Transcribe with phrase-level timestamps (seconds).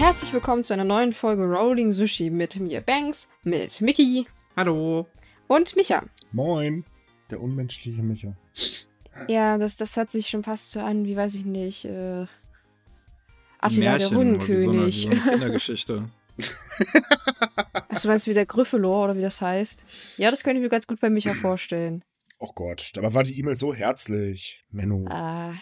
[0.00, 4.26] Herzlich willkommen zu einer neuen Folge Rolling Sushi mit mir Banks, mit Mickey
[4.56, 5.06] Hallo.
[5.46, 6.02] und Micha.
[6.32, 6.86] Moin,
[7.30, 8.34] der unmenschliche Micha.
[9.28, 12.24] Ja, das, das hat sich schon fast so an, wie weiß ich nicht, äh,
[13.58, 15.02] Attila der Märchen wie Hundenkönig.
[15.02, 16.10] So eine, so eine Kindergeschichte.
[17.90, 19.84] Achso, meinst du wie der Gryffindor oder wie das heißt?
[20.16, 22.02] Ja, das könnte ich mir ganz gut bei Micha vorstellen.
[22.38, 24.64] Oh Gott, dabei war die E-Mail so herzlich.
[24.70, 25.04] Menno.
[25.10, 25.52] Ah,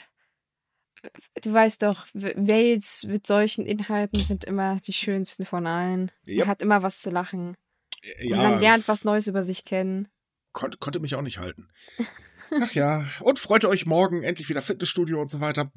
[1.43, 6.11] du weißt doch, W- Mails mit solchen Inhalten sind immer die schönsten von allen.
[6.25, 6.41] Ja.
[6.41, 7.57] Man hat immer was zu lachen.
[8.03, 10.09] Äh, Und man lernt was Neues über sich kennen.
[10.53, 11.69] kon konnte mich auch nicht halten.
[12.63, 15.71] Ach ja, und freut euch morgen endlich wieder Fitnessstudio und so weiter.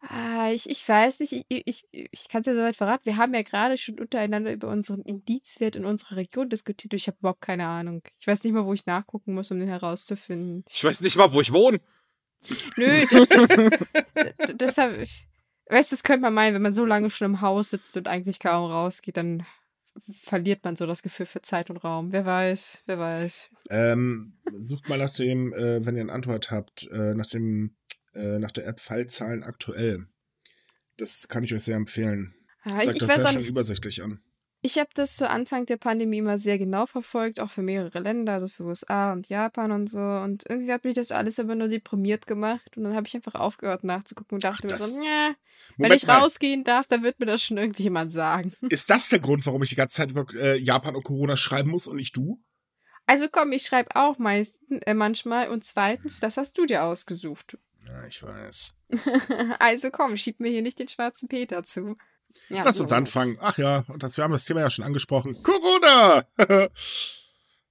[0.00, 3.04] Ah, ich, ich weiß nicht, ich, ich, ich kann es ja soweit verraten.
[3.06, 6.92] Wir haben ja gerade schon untereinander über unseren Indizwert in unserer Region diskutiert.
[6.94, 8.02] Ich habe überhaupt keine Ahnung.
[8.20, 10.64] Ich weiß nicht mal, wo ich nachgucken muss, um den herauszufinden.
[10.70, 11.80] Ich weiß nicht mal, wo ich wohne.
[12.76, 13.56] Nö, das ist.
[14.48, 15.26] d- das hab ich.
[15.68, 18.08] Weißt du, das könnte man meinen, wenn man so lange schon im Haus sitzt und
[18.08, 19.44] eigentlich kaum rausgeht, dann
[20.10, 22.12] verliert man so das Gefühl für Zeit und Raum.
[22.12, 23.50] Wer weiß, wer weiß.
[23.70, 27.76] Ähm, sucht mal nach dem, äh, wenn ihr einen Android habt, äh, nach dem,
[28.14, 30.06] äh, nach der App Fallzahlen aktuell.
[30.98, 32.34] Das kann ich euch sehr empfehlen.
[32.64, 33.50] Ah, ich, Zeigt ich das sehr schön nicht.
[33.50, 34.20] übersichtlich an.
[34.64, 38.34] Ich habe das zu Anfang der Pandemie immer sehr genau verfolgt, auch für mehrere Länder,
[38.34, 39.98] also für USA und Japan und so.
[39.98, 42.76] Und irgendwie hat mich das alles aber nur deprimiert gemacht.
[42.76, 45.34] Und dann habe ich einfach aufgehört nachzugucken und dachte Ach, mir so, ja,
[45.78, 48.52] wenn ich mal, rausgehen darf, dann wird mir das schon irgendjemand sagen.
[48.70, 51.70] ist das der Grund, warum ich die ganze Zeit über äh, Japan und Corona schreiben
[51.70, 52.40] muss und nicht du?
[53.06, 55.48] Also komm, ich schreibe auch meistens, äh, manchmal.
[55.48, 57.58] Und zweitens, das hast du dir ausgesucht.
[57.84, 58.74] Ja, ich weiß.
[59.58, 61.96] also komm, schieb mir hier nicht den schwarzen Peter zu.
[62.48, 62.84] Ja, Lass so.
[62.84, 63.36] uns anfangen.
[63.40, 65.36] Ach ja, und das, wir haben das Thema ja schon angesprochen.
[65.42, 66.26] Corona!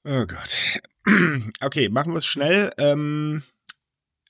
[0.04, 0.58] oh Gott.
[1.62, 2.72] Okay, machen wir es schnell.
[2.78, 3.42] Ähm,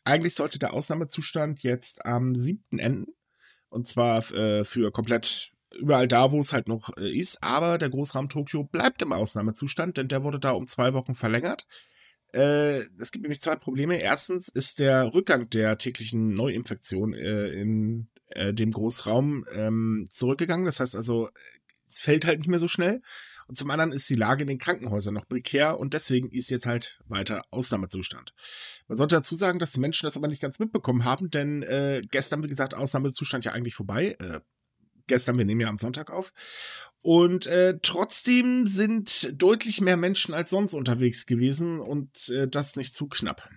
[0.05, 2.79] eigentlich sollte der Ausnahmezustand jetzt am 7.
[2.79, 3.13] enden.
[3.69, 7.43] Und zwar äh, für komplett überall da, wo es halt noch äh, ist.
[7.43, 11.65] Aber der Großraum Tokio bleibt im Ausnahmezustand, denn der wurde da um zwei Wochen verlängert.
[12.33, 13.97] Äh, es gibt nämlich zwei Probleme.
[13.97, 20.65] Erstens ist der Rückgang der täglichen Neuinfektion äh, in äh, dem Großraum ähm, zurückgegangen.
[20.65, 21.29] Das heißt also,
[21.85, 23.01] es fällt halt nicht mehr so schnell.
[23.47, 26.65] Und zum anderen ist die Lage in den Krankenhäusern noch prekär und deswegen ist jetzt
[26.65, 28.33] halt weiter Ausnahmezustand.
[28.87, 32.01] Man sollte dazu sagen, dass die Menschen das aber nicht ganz mitbekommen haben, denn äh,
[32.09, 34.15] gestern, wie gesagt, Ausnahmezustand ja eigentlich vorbei.
[34.19, 34.39] Äh,
[35.07, 36.31] gestern, wir nehmen ja am Sonntag auf.
[37.01, 42.93] Und äh, trotzdem sind deutlich mehr Menschen als sonst unterwegs gewesen und äh, das nicht
[42.93, 43.49] zu knapp.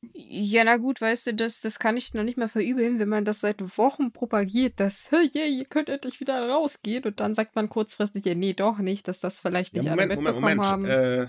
[0.00, 3.24] Ja, na gut, weißt du, das, das kann ich noch nicht mal verübeln, wenn man
[3.24, 7.56] das seit Wochen propagiert, dass, hey, yeah, ihr könnt endlich wieder rausgehen und dann sagt
[7.56, 10.56] man kurzfristig, ja, nee, doch nicht, dass das vielleicht nicht Ja, alle Moment, Moment, mitbekommen
[10.56, 10.90] Moment.
[10.90, 11.24] haben.
[11.24, 11.26] Äh,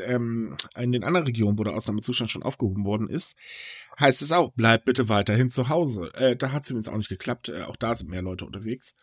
[0.00, 3.36] ähm, in den anderen Regionen, wo der Ausnahmezustand schon aufgehoben worden ist,
[3.98, 6.12] heißt es auch, bleibt bitte weiterhin zu Hause.
[6.14, 7.48] Äh, da hat es übrigens auch nicht geklappt.
[7.48, 8.94] Äh, auch da sind mehr Leute unterwegs.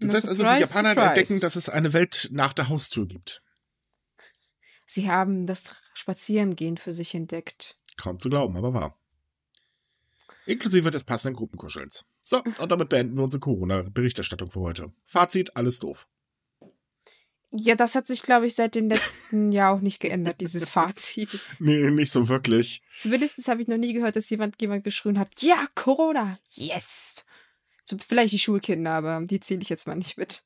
[0.00, 1.08] Das Na, heißt also, die surprise, Japaner surprise.
[1.08, 3.42] entdecken, dass es eine Welt nach der Haustür gibt.
[4.86, 7.76] Sie haben das Spazierengehen für sich entdeckt.
[7.96, 8.98] Kaum zu glauben, aber wahr.
[10.46, 12.04] Inklusive des passenden Gruppenkuschelns.
[12.20, 14.92] So, und damit beenden wir unsere Corona-Berichterstattung für heute.
[15.04, 16.08] Fazit, alles doof.
[17.54, 21.38] Ja, das hat sich, glaube ich, seit dem letzten Jahr auch nicht geändert, dieses Fazit.
[21.58, 22.82] Nee, nicht so wirklich.
[22.98, 27.26] Zumindest habe ich noch nie gehört, dass jemand, jemand geschrien hat, ja, Corona, yes.
[27.84, 30.42] So, vielleicht die Schulkinder, aber die zähle ich jetzt mal nicht mit.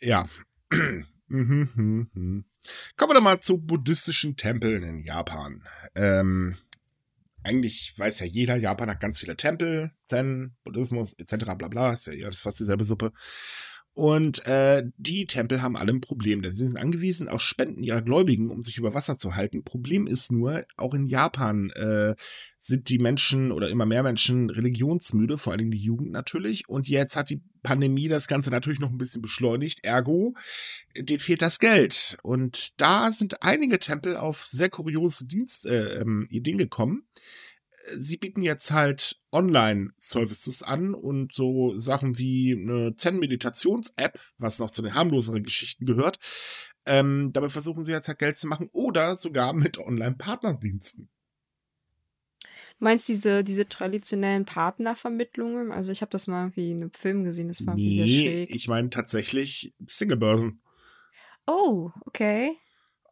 [0.00, 0.28] Ja.
[1.30, 2.44] Mhm, mhm, mhm.
[2.96, 5.66] Kommen wir doch mal zu buddhistischen Tempeln in Japan.
[5.94, 6.56] Ähm,
[7.44, 11.54] eigentlich weiß ja jeder, Japan hat ganz viele Tempel, Zen, Buddhismus etc.
[11.56, 13.12] bla bla, ist ja fast dieselbe Suppe.
[13.98, 18.00] Und äh, die Tempel haben alle ein Problem, denn sie sind angewiesen auf Spenden ihrer
[18.00, 19.64] Gläubigen, um sich über Wasser zu halten.
[19.64, 22.14] Problem ist nur, auch in Japan äh,
[22.58, 26.68] sind die Menschen oder immer mehr Menschen religionsmüde, vor allem die Jugend natürlich.
[26.68, 29.82] Und jetzt hat die Pandemie das Ganze natürlich noch ein bisschen beschleunigt.
[29.82, 30.36] Ergo,
[30.96, 32.18] denen fehlt das Geld.
[32.22, 37.02] Und da sind einige Tempel auf sehr kuriose Dienst, äh, ähm, Ideen gekommen.
[37.96, 44.82] Sie bieten jetzt halt Online-Services an und so Sachen wie eine Zen-Meditations-App, was noch zu
[44.82, 46.18] den harmloseren Geschichten gehört.
[46.86, 51.08] Ähm, dabei versuchen sie jetzt halt Geld zu machen oder sogar mit Online-Partnerdiensten.
[52.78, 55.72] Du meinst diese, diese traditionellen Partnervermittlungen?
[55.72, 58.22] Also ich habe das mal wie in einem Film gesehen, das war irgendwie sehr Nee,
[58.36, 58.54] schräg.
[58.54, 60.60] ich meine tatsächlich Singlebörsen.
[61.46, 62.56] Oh, okay.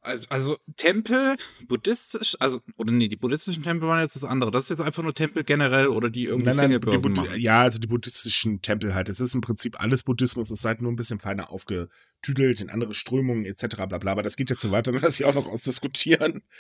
[0.06, 1.36] Also, also Tempel,
[1.66, 4.52] buddhistisch, also, oder nee, die buddhistischen Tempel waren jetzt das andere.
[4.52, 7.40] Das ist jetzt einfach nur Tempel generell oder die irgendwie Nein, nein, die machen.
[7.40, 9.08] ja, also die buddhistischen Tempel halt.
[9.08, 12.70] Es ist im Prinzip alles Buddhismus, es ist halt nur ein bisschen feiner aufgetüdelt in
[12.70, 13.66] andere Strömungen etc.
[13.88, 14.12] bla bla.
[14.12, 16.42] Aber das geht ja zu weit, wenn wir das hier auch noch ausdiskutieren.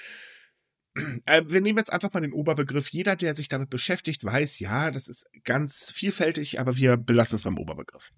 [1.26, 2.88] Äh, wir nehmen jetzt einfach mal den Oberbegriff.
[2.88, 7.42] Jeder, der sich damit beschäftigt, weiß, ja, das ist ganz vielfältig, aber wir belassen es
[7.42, 8.12] beim Oberbegriff.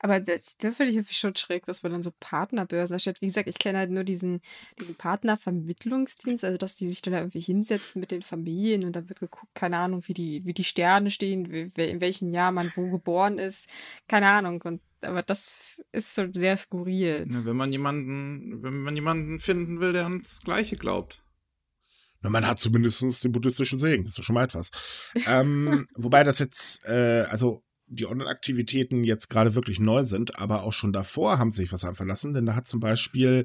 [0.00, 3.20] Aber das, das finde ich irgendwie schon schräg, dass man dann so Partnerbörsen erstellt.
[3.20, 4.40] Wie gesagt, ich kenne halt nur diesen,
[4.78, 9.08] diesen Partnervermittlungsdienst, also dass die sich dann da irgendwie hinsetzen mit den Familien und dann
[9.08, 12.70] wird geguckt, keine Ahnung, wie die, wie die Sterne stehen, wie, in welchem Jahr man
[12.76, 13.68] wo geboren ist.
[14.06, 14.62] Keine Ahnung.
[14.62, 15.56] Und aber das
[15.92, 17.26] ist so sehr skurril.
[17.30, 21.22] Ja, wenn man jemanden, wenn man jemanden finden will, der ans Gleiche glaubt.
[22.20, 24.70] Na, man hat zumindest den buddhistischen Segen, das ist doch schon mal etwas.
[25.26, 30.72] ähm, wobei das jetzt, äh, also die Online-Aktivitäten jetzt gerade wirklich neu sind, aber auch
[30.72, 33.44] schon davor haben sie sich was einfallen lassen, denn da hat zum Beispiel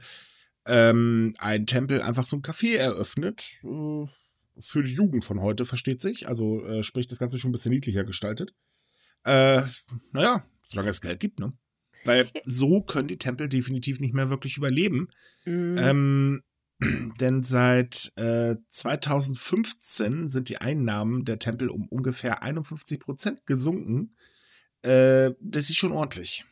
[0.66, 3.60] ähm, ein Tempel einfach so ein Café eröffnet.
[3.64, 4.06] Äh,
[4.58, 6.28] für die Jugend von heute, versteht sich.
[6.28, 8.54] Also äh, sprich, das Ganze schon ein bisschen niedlicher gestaltet.
[9.24, 9.64] Äh,
[10.12, 11.54] naja, solange es Geld gibt, ne?
[12.06, 15.08] Weil so können die Tempel definitiv nicht mehr wirklich überleben.
[15.46, 15.78] Mhm.
[15.78, 16.44] Ähm,
[17.20, 24.16] denn seit äh, 2015 sind die Einnahmen der Tempel um ungefähr 51 Prozent gesunken.
[24.82, 26.46] Äh, das ist schon ordentlich.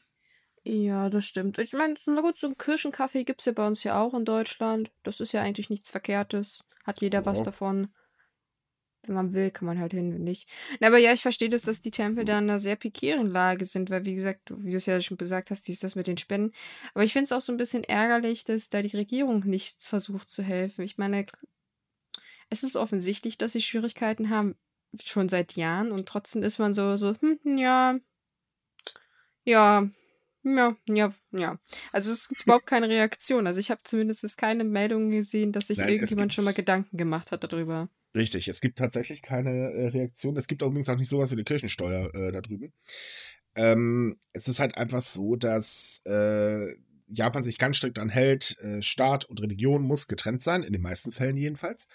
[0.63, 1.57] Ja, das stimmt.
[1.57, 4.25] Ich meine, na gut, so einen Kirschenkaffee gibt es ja bei uns ja auch in
[4.25, 4.91] Deutschland.
[5.03, 6.63] Das ist ja eigentlich nichts Verkehrtes.
[6.83, 7.25] Hat jeder oh.
[7.25, 7.87] was davon.
[9.03, 10.47] Wenn man will, kann man halt hin, wenn nicht.
[10.79, 13.65] Na, aber ja, ich verstehe das, dass die Tempel da in einer sehr pikieren Lage
[13.65, 16.05] sind, weil, wie gesagt, wie du es ja schon gesagt hast, die ist das mit
[16.05, 16.53] den Spenden.
[16.93, 20.29] Aber ich finde es auch so ein bisschen ärgerlich, dass da die Regierung nichts versucht
[20.29, 20.83] zu helfen.
[20.83, 21.25] Ich meine,
[22.51, 24.55] es ist offensichtlich, dass sie Schwierigkeiten haben,
[25.01, 27.97] schon seit Jahren, und trotzdem ist man so, so, hm, ja,
[29.43, 29.89] ja,
[30.43, 31.59] ja, ja, ja.
[31.91, 33.47] Also es gibt überhaupt keine Reaktion.
[33.47, 37.31] Also ich habe zumindest keine Meldungen gesehen, dass sich Nein, irgendjemand schon mal Gedanken gemacht
[37.31, 37.89] hat darüber.
[38.13, 40.35] Richtig, es gibt tatsächlich keine äh, Reaktion.
[40.35, 42.73] Es gibt übrigens auch nicht sowas wie eine Kirchensteuer äh, da drüben.
[43.55, 46.75] Ähm, es ist halt einfach so, dass äh,
[47.07, 51.11] Japan sich ganz strikt anhält, äh, Staat und Religion muss getrennt sein, in den meisten
[51.11, 51.87] Fällen jedenfalls.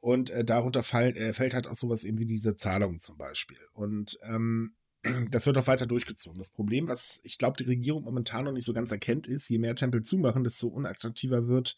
[0.00, 3.58] Und äh, darunter fall, äh, fällt halt auch sowas eben wie diese Zahlungen zum Beispiel.
[3.72, 4.74] Und ähm,
[5.30, 6.38] das wird auch weiter durchgezogen.
[6.38, 9.58] Das Problem, was ich glaube, die Regierung momentan noch nicht so ganz erkennt, ist, je
[9.58, 11.76] mehr Tempel zumachen, desto unattraktiver wird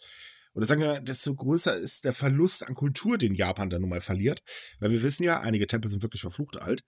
[0.54, 4.00] oder sagen wir, desto größer ist der Verlust an Kultur, den Japan dann nun mal
[4.00, 4.42] verliert.
[4.80, 6.84] Weil wir wissen ja, einige Tempel sind wirklich verflucht alt.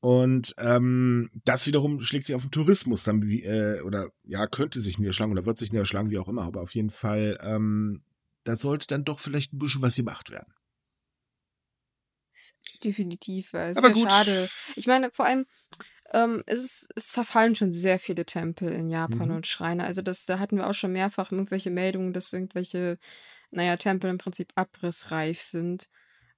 [0.00, 4.98] Und ähm, das wiederum schlägt sich auf den Tourismus dann, äh, oder ja, könnte sich
[4.98, 6.42] niederschlagen oder wird sich niederschlagen, wie auch immer.
[6.42, 8.02] Aber auf jeden Fall, ähm,
[8.44, 10.52] da sollte dann doch vielleicht ein bisschen was gemacht werden.
[12.82, 14.48] Definitiv, weil es ist ja schade.
[14.74, 15.44] Ich meine, vor allem,
[16.12, 19.36] ähm, es, es verfallen schon sehr viele Tempel in Japan mhm.
[19.36, 19.84] und Schreine.
[19.84, 22.98] Also das, da hatten wir auch schon mehrfach irgendwelche Meldungen, dass irgendwelche,
[23.50, 25.88] naja, Tempel im Prinzip abrissreif sind.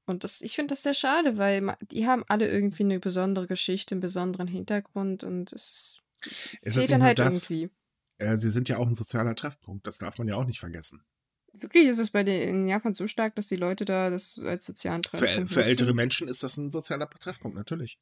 [0.04, 3.94] Und das, ich finde das sehr schade, weil die haben alle irgendwie eine besondere Geschichte,
[3.94, 5.98] einen besonderen Hintergrund und es,
[6.60, 7.70] es geht dann halt das, irgendwie.
[8.18, 11.02] Äh, sie sind ja auch ein sozialer Treffpunkt, das darf man ja auch nicht vergessen.
[11.54, 14.64] Wirklich ist es bei den in Japan so stark, dass die Leute da das als
[14.64, 17.98] sozialen Treffpunkt Für, für ältere Menschen ist das ein sozialer Treffpunkt, natürlich.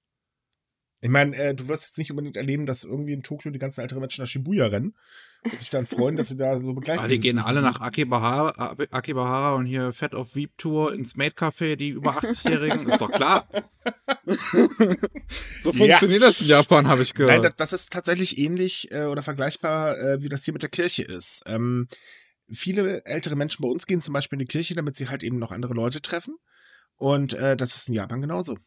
[1.02, 3.80] Ich meine, äh, du wirst jetzt nicht unbedingt erleben, dass irgendwie in Tokio die ganzen
[3.80, 4.94] älteren Menschen nach Shibuya rennen
[5.42, 8.76] und sich dann freuen, dass sie da so begleitet ah, Die gehen alle nach Akibahara,
[8.90, 13.10] Akibahara und hier Fett of Weep Tour ins Maid Café, die über 80-Jährigen, ist doch
[13.10, 13.48] klar.
[15.62, 16.28] so funktioniert ja.
[16.28, 17.32] das in Japan, habe ich gehört.
[17.32, 20.68] Nein, das, das, ist tatsächlich ähnlich äh, oder vergleichbar, äh, wie das hier mit der
[20.68, 21.42] Kirche ist.
[21.46, 21.88] Ähm,
[22.50, 25.38] viele ältere Menschen bei uns gehen zum Beispiel in die Kirche, damit sie halt eben
[25.38, 26.36] noch andere Leute treffen.
[26.96, 28.58] Und äh, das ist in Japan genauso.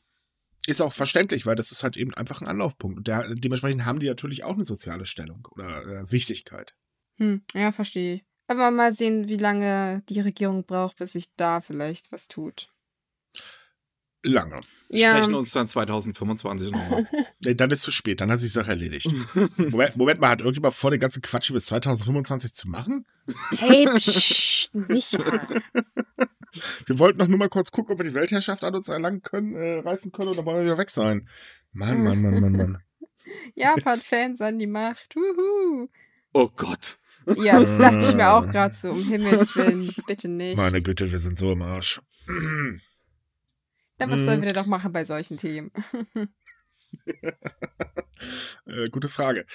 [0.65, 2.97] Ist auch verständlich, weil das ist halt eben einfach ein Anlaufpunkt.
[2.97, 6.73] Und der, dementsprechend haben die natürlich auch eine soziale Stellung oder äh, Wichtigkeit.
[7.17, 8.25] Hm, ja, verstehe ich.
[8.47, 12.73] Aber mal sehen, wie lange die Regierung braucht, bis sich da vielleicht was tut.
[14.23, 14.61] Lange.
[14.89, 15.17] Ja.
[15.17, 17.07] Sprechen uns dann 2025 nochmal.
[17.43, 19.11] nee, dann ist es zu spät, dann hat sich die Sache erledigt.
[19.57, 23.05] Moment, Moment mal, hat irgendjemand vor, den ganzen Quatsch bis 2025 zu machen?
[23.57, 25.47] Hey, psch, nicht mal.
[26.85, 29.55] Wir wollten doch nur mal kurz gucken, ob wir die Weltherrschaft an uns erlangen können,
[29.55, 31.27] äh, reißen können und dann wollen wir wieder weg sein.
[31.71, 32.83] Mann, Mann, Mann, Mann, Mann.
[33.55, 35.15] Japan-Fans an die Macht.
[35.15, 35.89] Wuhu.
[36.33, 36.99] Oh Gott.
[37.37, 40.57] Ja, das dachte ich mir auch gerade so, um Himmels Willen, bitte nicht.
[40.57, 42.01] Meine Güte, wir sind so im Arsch.
[42.27, 45.71] Na, was sollen wir denn doch machen bei solchen Themen?
[48.65, 49.45] äh, gute Frage.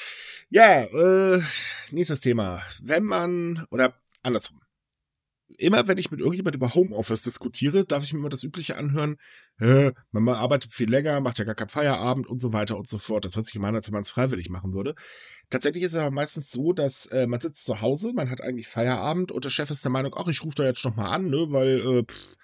[0.48, 1.42] Ja, äh,
[1.90, 2.62] nächstes Thema.
[2.82, 4.60] Wenn man, oder andersrum
[5.56, 9.16] immer wenn ich mit irgendjemand über Homeoffice diskutiere, darf ich mir immer das Übliche anhören,
[9.60, 12.98] äh, man arbeitet viel länger, macht ja gar keinen Feierabend und so weiter und so
[12.98, 13.24] fort.
[13.24, 14.94] Das hört sich immer an, als wenn man es freiwillig machen würde.
[15.50, 18.68] Tatsächlich ist es aber meistens so, dass äh, man sitzt zu Hause, man hat eigentlich
[18.68, 21.30] Feierabend und der Chef ist der Meinung, ach, ich rufe da jetzt noch mal an,
[21.30, 22.36] ne, weil äh, pff,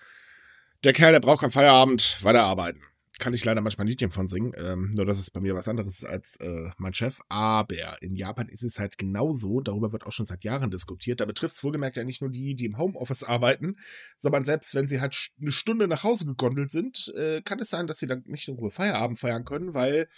[0.85, 2.81] der Kerl, der braucht keinen Feierabend, weiter arbeiten
[3.19, 4.53] kann ich leider manchmal nicht von singen.
[4.57, 7.21] Ähm, nur, dass es bei mir was anderes ist als äh, mein Chef.
[7.29, 9.61] Aber in Japan ist es halt genauso.
[9.61, 11.21] Darüber wird auch schon seit Jahren diskutiert.
[11.21, 13.77] Da betrifft es wohlgemerkt ja nicht nur die, die im Homeoffice arbeiten,
[14.17, 17.87] sondern selbst wenn sie halt eine Stunde nach Hause gegondelt sind, äh, kann es sein,
[17.87, 20.09] dass sie dann nicht in Ruhe Feierabend feiern können, weil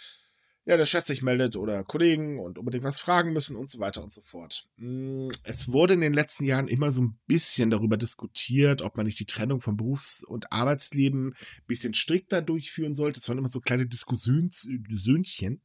[0.67, 4.03] ja, der Chef sich meldet oder Kollegen und unbedingt was fragen müssen und so weiter
[4.03, 4.67] und so fort.
[4.75, 9.05] Mm, es wurde in den letzten Jahren immer so ein bisschen darüber diskutiert, ob man
[9.05, 13.21] nicht die Trennung von Berufs- und Arbeitsleben ein bisschen strikter durchführen sollte.
[13.21, 15.61] Es waren immer so kleine Diskussionssöhnchen.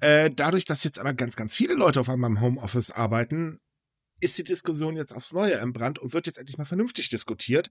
[0.00, 3.58] Äh, dadurch, dass jetzt aber ganz, ganz viele Leute auf einmal im Homeoffice arbeiten,
[4.20, 7.70] ist die Diskussion jetzt aufs Neue entbrannt und wird jetzt endlich mal vernünftig diskutiert.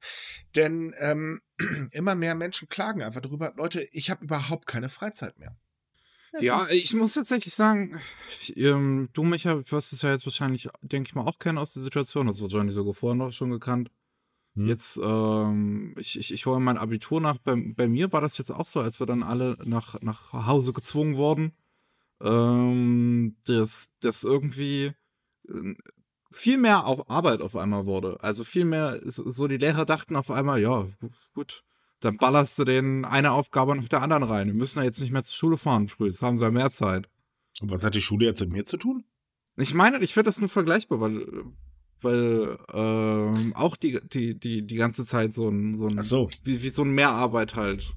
[0.55, 1.41] Denn ähm,
[1.91, 5.55] immer mehr Menschen klagen einfach darüber, Leute, ich habe überhaupt keine Freizeit mehr.
[6.31, 8.00] Das ja, ich muss tatsächlich sagen,
[8.41, 11.74] ich, ähm, du, Micha, wirst es ja jetzt wahrscheinlich, denke ich mal, auch kennen aus
[11.74, 12.27] der Situation.
[12.27, 13.89] Das wird wahrscheinlich sogar vorher noch schon gekannt.
[14.55, 14.67] Hm.
[14.67, 17.38] Jetzt, ähm, ich, ich, ich hole mein Abitur nach.
[17.39, 20.74] Bei, bei mir war das jetzt auch so, als wir dann alle nach, nach Hause
[20.74, 21.53] gezwungen wurden.
[22.21, 24.91] Ähm, dass das irgendwie
[25.48, 25.75] äh,
[26.31, 28.17] viel mehr auf Arbeit auf einmal wurde.
[28.21, 30.88] Also viel mehr, so die Lehrer dachten auf einmal, ja,
[31.33, 31.63] gut,
[31.99, 34.47] dann ballerst du den eine Aufgabe nach der anderen rein.
[34.47, 36.71] Wir müssen ja jetzt nicht mehr zur Schule fahren früh, jetzt haben sie ja mehr
[36.71, 37.09] Zeit.
[37.61, 39.03] Und was hat die Schule jetzt mit mir zu tun?
[39.57, 41.25] Ich meine, ich finde das nur vergleichbar, weil,
[42.01, 46.29] weil ähm, auch die, die, die, die ganze Zeit so ein, so ein so.
[46.43, 47.93] Wie, wie so ein Mehrarbeit halt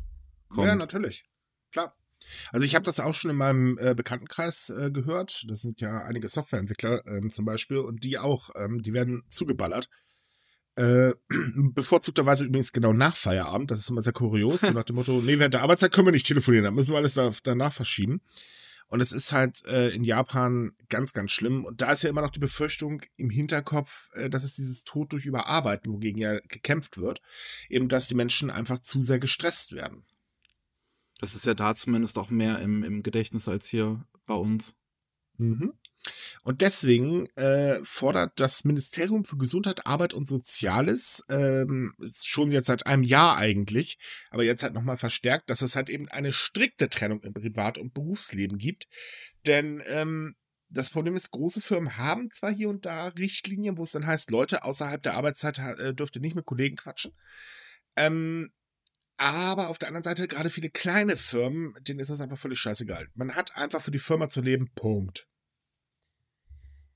[0.49, 0.67] kommt.
[0.67, 1.25] Ja, natürlich.
[1.71, 1.95] Klar.
[2.51, 5.45] Also ich habe das auch schon in meinem äh, Bekanntenkreis äh, gehört.
[5.49, 9.89] Das sind ja einige Softwareentwickler ähm, zum Beispiel und die auch, ähm, die werden zugeballert.
[10.77, 13.71] Äh, bevorzugterweise übrigens genau nach Feierabend.
[13.71, 14.63] Das ist immer sehr kurios.
[14.63, 16.99] So nach dem Motto, nee, während der Arbeitszeit können wir nicht telefonieren, dann müssen wir
[16.99, 18.21] alles da, danach verschieben.
[18.89, 21.65] Und es ist halt äh, in Japan ganz, ganz schlimm.
[21.65, 25.13] Und da ist ja immer noch die Befürchtung im Hinterkopf, äh, dass es dieses Tod
[25.13, 27.23] durch Überarbeiten, wogegen ja gekämpft wird,
[27.71, 30.05] eben, dass die Menschen einfach zu sehr gestresst werden.
[31.21, 34.75] Das ist ja da zumindest auch mehr im, im Gedächtnis als hier bei uns.
[35.39, 35.73] Mhm.
[36.45, 42.87] Und deswegen äh, fordert das Ministerium für Gesundheit, Arbeit und Soziales ähm, schon jetzt seit
[42.87, 43.99] einem Jahr eigentlich,
[44.31, 47.95] aber jetzt halt nochmal verstärkt, dass es halt eben eine strikte Trennung im Privat- und
[47.95, 48.89] Berufsleben gibt.
[49.47, 50.35] Denn ähm,
[50.69, 54.31] das Problem ist, große Firmen haben zwar hier und da Richtlinien, wo es dann heißt,
[54.31, 57.13] Leute außerhalb der Arbeitszeit äh, dürft ihr nicht mit Kollegen quatschen.
[57.97, 58.51] Ähm,
[59.19, 63.09] aber auf der anderen Seite, gerade viele kleine Firmen, denen ist das einfach völlig scheißegal.
[63.15, 65.29] Man hat einfach für die Firma zu leben, Punkt.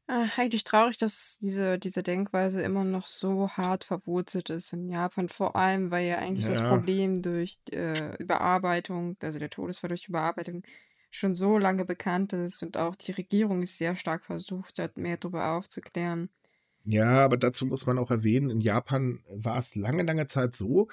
[0.08, 5.28] Ach, eigentlich traurig, dass diese, diese Denkweise immer noch so hart verwurzelt ist in Japan.
[5.28, 10.62] Vor allem, weil ja eigentlich das Problem durch äh, Überarbeitung, also der Todesfall durch Überarbeitung,
[11.10, 15.16] schon so lange bekannt ist und auch die Regierung ist sehr stark versucht hat, mehr
[15.16, 16.28] darüber aufzuklären.
[16.84, 20.88] Ja, aber dazu muss man auch erwähnen, in Japan war es lange, lange Zeit so,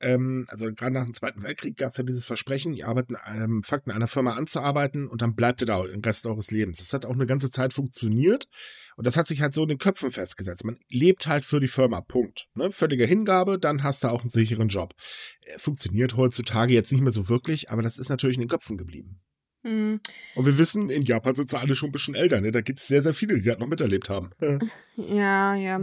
[0.00, 3.62] ähm, also gerade nach dem Zweiten Weltkrieg gab es ja dieses Versprechen, ihr arbeiten, ähm,
[3.62, 6.78] fangt in einer Firma anzuarbeiten und dann bleibt ihr da den Rest eures Lebens.
[6.78, 8.48] Das hat auch eine ganze Zeit funktioniert
[8.96, 10.64] und das hat sich halt so in den Köpfen festgesetzt.
[10.64, 12.48] Man lebt halt für die Firma, Punkt.
[12.54, 12.70] Ne?
[12.70, 14.94] Völlige Hingabe, dann hast du auch einen sicheren Job.
[15.42, 18.76] Äh, funktioniert heutzutage jetzt nicht mehr so wirklich, aber das ist natürlich in den Köpfen
[18.76, 19.20] geblieben.
[19.62, 20.00] Mhm.
[20.34, 22.40] Und wir wissen, in Japan sind sie alle schon ein bisschen älter.
[22.40, 22.52] Ne?
[22.52, 24.30] Da gibt es sehr, sehr viele, die das noch miterlebt haben.
[24.96, 25.80] Ja, ja.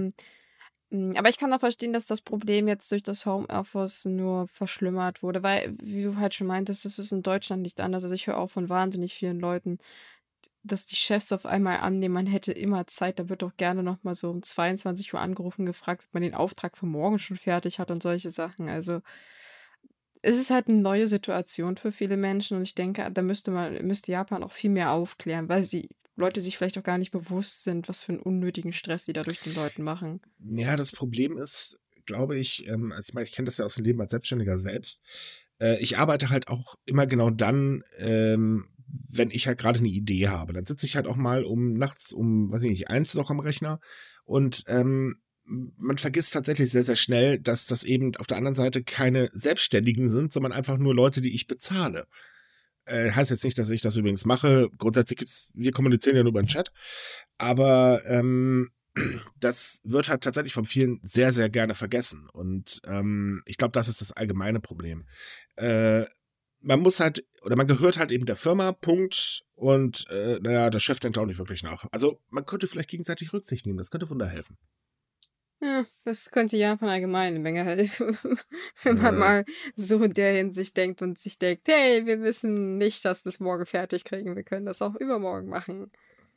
[0.96, 5.24] Hm, aber ich kann auch verstehen, dass das Problem jetzt durch das Homeoffice nur verschlimmert
[5.24, 8.04] wurde, weil, wie du halt schon meintest, das ist in Deutschland nicht anders.
[8.04, 9.80] Also ich höre auch von wahnsinnig vielen Leuten,
[10.64, 13.20] dass die Chefs auf einmal annehmen, man hätte immer Zeit.
[13.20, 16.78] Da wird doch gerne nochmal so um 22 Uhr angerufen, gefragt, ob man den Auftrag
[16.78, 18.70] für morgen schon fertig hat und solche Sachen.
[18.70, 19.02] Also
[20.22, 23.86] es ist halt eine neue Situation für viele Menschen und ich denke, da müsste man,
[23.86, 27.64] müsste Japan auch viel mehr aufklären, weil sie Leute sich vielleicht auch gar nicht bewusst
[27.64, 30.22] sind, was für einen unnötigen Stress sie dadurch den Leuten machen.
[30.40, 33.76] Ja, das Problem ist, glaube ich, ähm, also ich meine, ich kenne das ja aus
[33.76, 35.00] dem Leben als Selbstständiger selbst.
[35.60, 40.30] Äh, ich arbeite halt auch immer genau dann, ähm, wenn ich halt gerade eine Idee
[40.30, 40.54] habe.
[40.54, 43.40] Dann sitze ich halt auch mal um nachts um, weiß ich nicht, eins noch am
[43.40, 43.80] Rechner
[44.24, 48.84] und ähm, man vergisst tatsächlich sehr, sehr schnell, dass das eben auf der anderen Seite
[48.84, 52.08] keine Selbstständigen sind, sondern einfach nur Leute, die ich bezahle.
[52.86, 54.70] Äh, heißt jetzt nicht, dass ich das übrigens mache.
[54.78, 56.72] Grundsätzlich gibt's, wir kommunizieren ja nur über den Chat.
[57.38, 58.70] Aber ähm,
[59.40, 62.30] das wird halt tatsächlich von vielen sehr, sehr gerne vergessen.
[62.32, 65.08] Und ähm, ich glaube, das ist das allgemeine Problem.
[65.56, 66.06] Äh,
[66.62, 69.44] man muss halt, oder man gehört halt eben der Firma, Punkt.
[69.56, 71.86] Und äh, naja, der Chef denkt auch nicht wirklich nach.
[71.92, 74.58] Also man könnte vielleicht gegenseitig Rücksicht nehmen, das könnte Wunder helfen.
[75.62, 78.18] Ja, das könnte Japan allgemein eine Menge helfen,
[78.84, 79.20] wenn man ja.
[79.20, 79.46] mal
[79.76, 83.66] so in der Hinsicht denkt und sich denkt, hey, wir müssen nicht das bis morgen
[83.66, 85.92] fertig kriegen, wir können das auch übermorgen machen.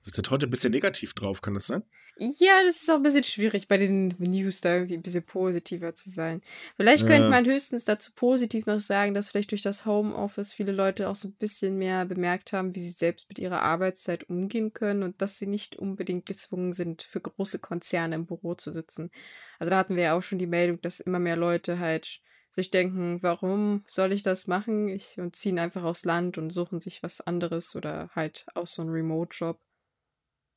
[0.04, 1.82] Wir sind heute ein bisschen negativ drauf, kann das sein?
[2.20, 5.94] Ja, das ist auch ein bisschen schwierig, bei den News da irgendwie ein bisschen positiver
[5.94, 6.40] zu sein.
[6.76, 7.08] Vielleicht ja.
[7.08, 11.14] könnte man höchstens dazu positiv noch sagen, dass vielleicht durch das Homeoffice viele Leute auch
[11.14, 15.22] so ein bisschen mehr bemerkt haben, wie sie selbst mit ihrer Arbeitszeit umgehen können und
[15.22, 19.12] dass sie nicht unbedingt gezwungen sind, für große Konzerne im Büro zu sitzen.
[19.60, 22.20] Also da hatten wir ja auch schon die Meldung, dass immer mehr Leute halt
[22.50, 24.88] sich denken, warum soll ich das machen?
[24.88, 28.82] Ich, und ziehen einfach aufs Land und suchen sich was anderes oder halt auch so
[28.82, 29.60] einen Remote-Job.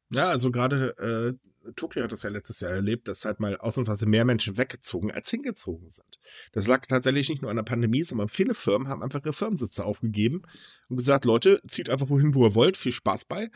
[0.10, 4.08] Ja, also gerade äh, Tokio hat das ja letztes Jahr erlebt, dass halt mal ausnahmsweise
[4.08, 6.20] mehr Menschen weggezogen als hingezogen sind.
[6.51, 9.86] Das lag tatsächlich nicht nur an der Pandemie, sondern viele Firmen haben einfach ihre Firmensitze
[9.86, 10.44] aufgegeben
[10.89, 13.50] und gesagt, Leute, zieht einfach wohin, wo ihr wollt, viel Spaß bei.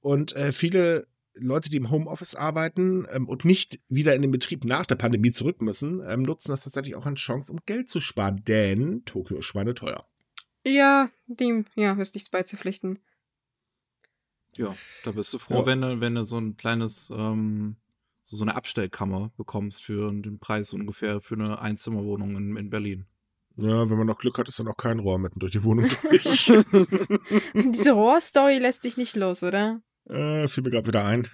[0.00, 4.64] Und äh, viele Leute, die im Homeoffice arbeiten ähm, und nicht wieder in den Betrieb
[4.64, 8.00] nach der Pandemie zurück müssen, ähm, nutzen das tatsächlich auch als Chance, um Geld zu
[8.00, 10.06] sparen, denn Tokio ist schweineteuer.
[10.64, 12.98] Ja, dem, ja, ist nichts beizupflichten.
[14.58, 15.66] Ja, da bist du froh, ja.
[15.66, 17.76] wenn, du, wenn du so ein kleines, ähm,
[18.22, 23.06] so, so eine Abstellkammer bekommst für den Preis ungefähr für eine Einzimmerwohnung in, in Berlin.
[23.58, 25.88] Ja, wenn man noch Glück hat, ist dann auch kein Rohr mitten durch die Wohnung
[26.02, 26.52] durch.
[27.54, 29.80] Diese Rohrstory lässt dich nicht los, oder?
[30.08, 31.28] Äh, fiel mir gerade wieder ein.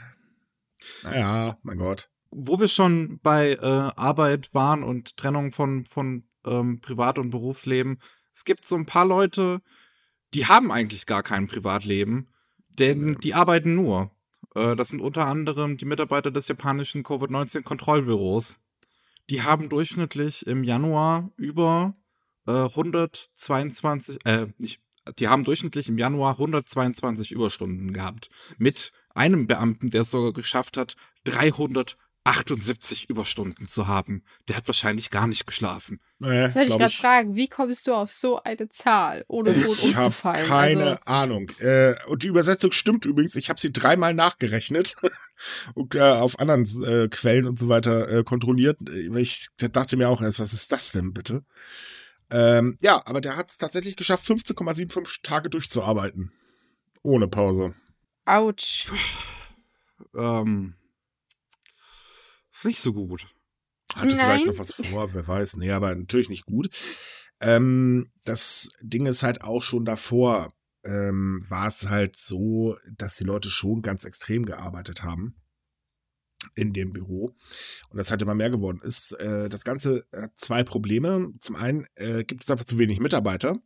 [1.02, 2.10] Naja, mein Gott.
[2.30, 7.98] Wo wir schon bei äh, Arbeit waren und Trennung von, von ähm, Privat- und Berufsleben,
[8.32, 9.60] es gibt so ein paar Leute,
[10.32, 12.28] die haben eigentlich gar kein Privatleben,
[12.78, 14.10] denn die arbeiten nur.
[14.54, 18.58] Äh, das sind unter anderem die Mitarbeiter des japanischen Covid-19-Kontrollbüros.
[19.30, 21.94] Die haben durchschnittlich im Januar über
[22.46, 24.80] äh, 122, äh, nicht,
[25.18, 28.30] die haben durchschnittlich im Januar 122 Überstunden gehabt.
[28.58, 34.22] Mit einem Beamten, der es sogar geschafft hat, 300 78 Überstunden zu haben.
[34.46, 36.00] Der hat wahrscheinlich gar nicht geschlafen.
[36.18, 39.82] Naja, das wollte ich gerade fragen, wie kommst du auf so eine Zahl, ohne tot
[39.82, 40.44] umzufallen?
[40.44, 41.00] Ich habe keine also.
[41.06, 41.50] Ahnung.
[41.58, 43.34] Äh, und die Übersetzung stimmt übrigens.
[43.34, 44.96] Ich habe sie dreimal nachgerechnet
[45.74, 48.78] und äh, auf anderen äh, Quellen und so weiter äh, kontrolliert.
[49.16, 51.44] Ich dachte mir auch erst, was ist das denn bitte?
[52.30, 56.32] Ähm, ja, aber der hat es tatsächlich geschafft, 15,75 Tage durchzuarbeiten.
[57.02, 57.74] Ohne Pause.
[58.24, 58.86] Autsch.
[60.14, 60.74] ähm
[62.62, 63.26] ist nicht so gut.
[63.94, 64.16] Hatte Nein.
[64.16, 65.56] vielleicht noch was vor, wer weiß.
[65.56, 66.70] Nee, aber natürlich nicht gut.
[67.40, 73.24] Ähm, das Ding ist halt auch schon davor, ähm, war es halt so, dass die
[73.24, 75.36] Leute schon ganz extrem gearbeitet haben
[76.54, 77.36] in dem Büro
[77.88, 79.12] und das halt immer mehr geworden ist.
[79.12, 81.32] Äh, das Ganze hat zwei Probleme.
[81.38, 83.60] Zum einen äh, gibt es einfach zu wenig Mitarbeiter.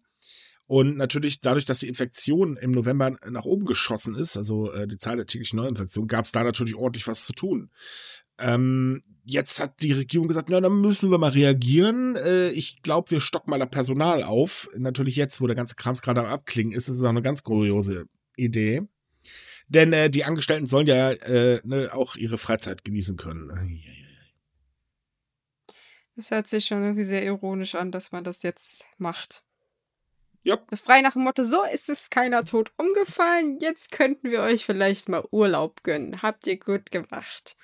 [0.66, 4.98] Und natürlich dadurch, dass die Infektion im November nach oben geschossen ist, also äh, die
[4.98, 7.70] Zahl der täglichen Neuinfektionen, gab es da natürlich ordentlich was zu tun.
[8.38, 12.16] Ähm, jetzt hat die Regierung gesagt, na, dann müssen wir mal reagieren.
[12.16, 14.68] Äh, ich glaube, wir stocken mal das Personal auf.
[14.76, 17.42] Natürlich jetzt, wo der ganze Krams gerade am Abklingen ist, ist es auch eine ganz
[17.42, 18.82] kuriose Idee.
[19.68, 23.82] Denn äh, die Angestellten sollen ja äh, ne, auch ihre Freizeit genießen können.
[26.14, 29.44] Das hört sich schon irgendwie sehr ironisch an, dass man das jetzt macht.
[30.44, 30.58] Ja.
[30.76, 35.08] Frei nach dem Motto, so ist es keiner tot umgefallen, jetzt könnten wir euch vielleicht
[35.08, 36.22] mal Urlaub gönnen.
[36.22, 37.56] Habt ihr gut gemacht.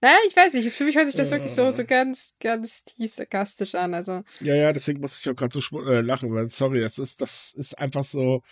[0.00, 3.12] Naja, ich weiß nicht, für mich hört sich das wirklich so, so ganz, ganz tief
[3.12, 3.94] sarkastisch an.
[3.94, 4.22] Also.
[4.40, 7.52] Ja, ja, deswegen muss ich auch gerade so äh, lachen, weil, sorry, das ist, das
[7.54, 8.42] ist einfach so.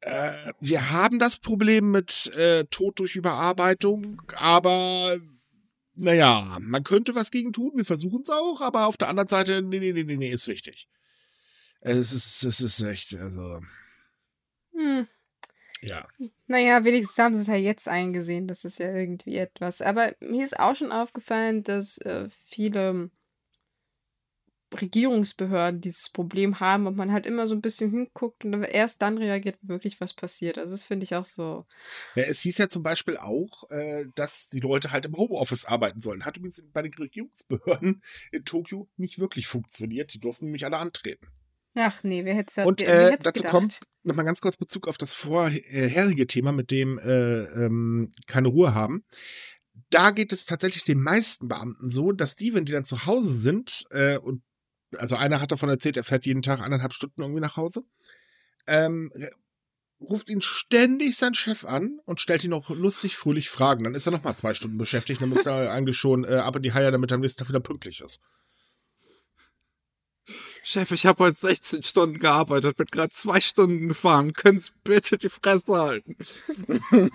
[0.00, 5.18] Äh, wir haben das Problem mit äh, Tod durch Überarbeitung, aber
[5.94, 9.62] naja, man könnte was gegen tun, wir versuchen es auch, aber auf der anderen Seite,
[9.62, 10.88] nee, nee, nee, nee, nee, ist wichtig.
[11.80, 13.60] Es ist, es ist echt, also.
[14.74, 15.08] Hm.
[15.80, 16.06] Ja.
[16.46, 18.48] Naja, wenigstens haben sie es ja jetzt eingesehen.
[18.48, 19.80] Das ist ja irgendwie etwas.
[19.80, 23.10] Aber mir ist auch schon aufgefallen, dass äh, viele
[24.78, 29.16] Regierungsbehörden dieses Problem haben und man halt immer so ein bisschen hinguckt und erst dann
[29.16, 30.58] reagiert, wenn wirklich was passiert.
[30.58, 31.64] Also das finde ich auch so.
[32.14, 36.00] Ja, es hieß ja zum Beispiel auch, äh, dass die Leute halt im Homeoffice arbeiten
[36.00, 36.24] sollen.
[36.24, 40.12] Hat übrigens bei den Regierungsbehörden in Tokio nicht wirklich funktioniert.
[40.12, 41.26] Die durften nämlich alle antreten.
[41.80, 43.52] Ach nee, wer hätte es Und äh, dazu gedacht?
[43.52, 48.74] kommt nochmal ganz kurz Bezug auf das vorherige Thema, mit dem äh, ähm, keine Ruhe
[48.74, 49.04] haben.
[49.90, 53.32] Da geht es tatsächlich den meisten Beamten so, dass die, wenn die dann zu Hause
[53.32, 54.42] sind, äh, und
[54.96, 57.84] also einer hat davon erzählt, er fährt jeden Tag eineinhalb Stunden irgendwie nach Hause,
[58.66, 59.12] ähm,
[60.00, 63.84] ruft ihn ständig sein Chef an und stellt ihn noch lustig, fröhlich Fragen.
[63.84, 66.62] Dann ist er nochmal zwei Stunden beschäftigt, dann ist er eigentlich schon äh, ab in
[66.62, 68.20] die Haie, damit er am nächsten Tag wieder pünktlich ist.
[70.62, 74.32] Chef, ich habe heute 16 Stunden gearbeitet, bin gerade zwei Stunden gefahren.
[74.32, 76.16] Können Sie bitte die Fresse halten?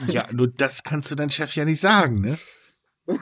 [0.08, 2.40] Ja, nur das kannst du deinem Chef ja nicht sagen, ne?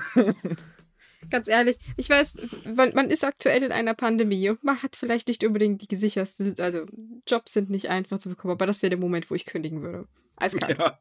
[1.29, 2.38] Ganz ehrlich, ich weiß,
[2.75, 6.55] man, man, ist aktuell in einer Pandemie und man hat vielleicht nicht unbedingt die sicherste,
[6.57, 6.86] also
[7.27, 10.07] Jobs sind nicht einfach zu bekommen, aber das wäre der Moment, wo ich kündigen würde.
[10.36, 10.77] Eiskalt.
[10.79, 10.99] Ja.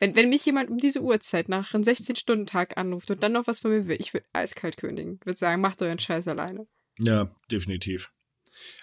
[0.00, 3.60] Wenn, wenn mich jemand um diese Uhrzeit nach einem 16-Stunden-Tag anruft und dann noch was
[3.60, 5.18] von mir will, ich würde eiskalt kündigen.
[5.20, 6.66] Ich würde sagen, macht euren Scheiß alleine.
[6.98, 8.12] Ja, definitiv.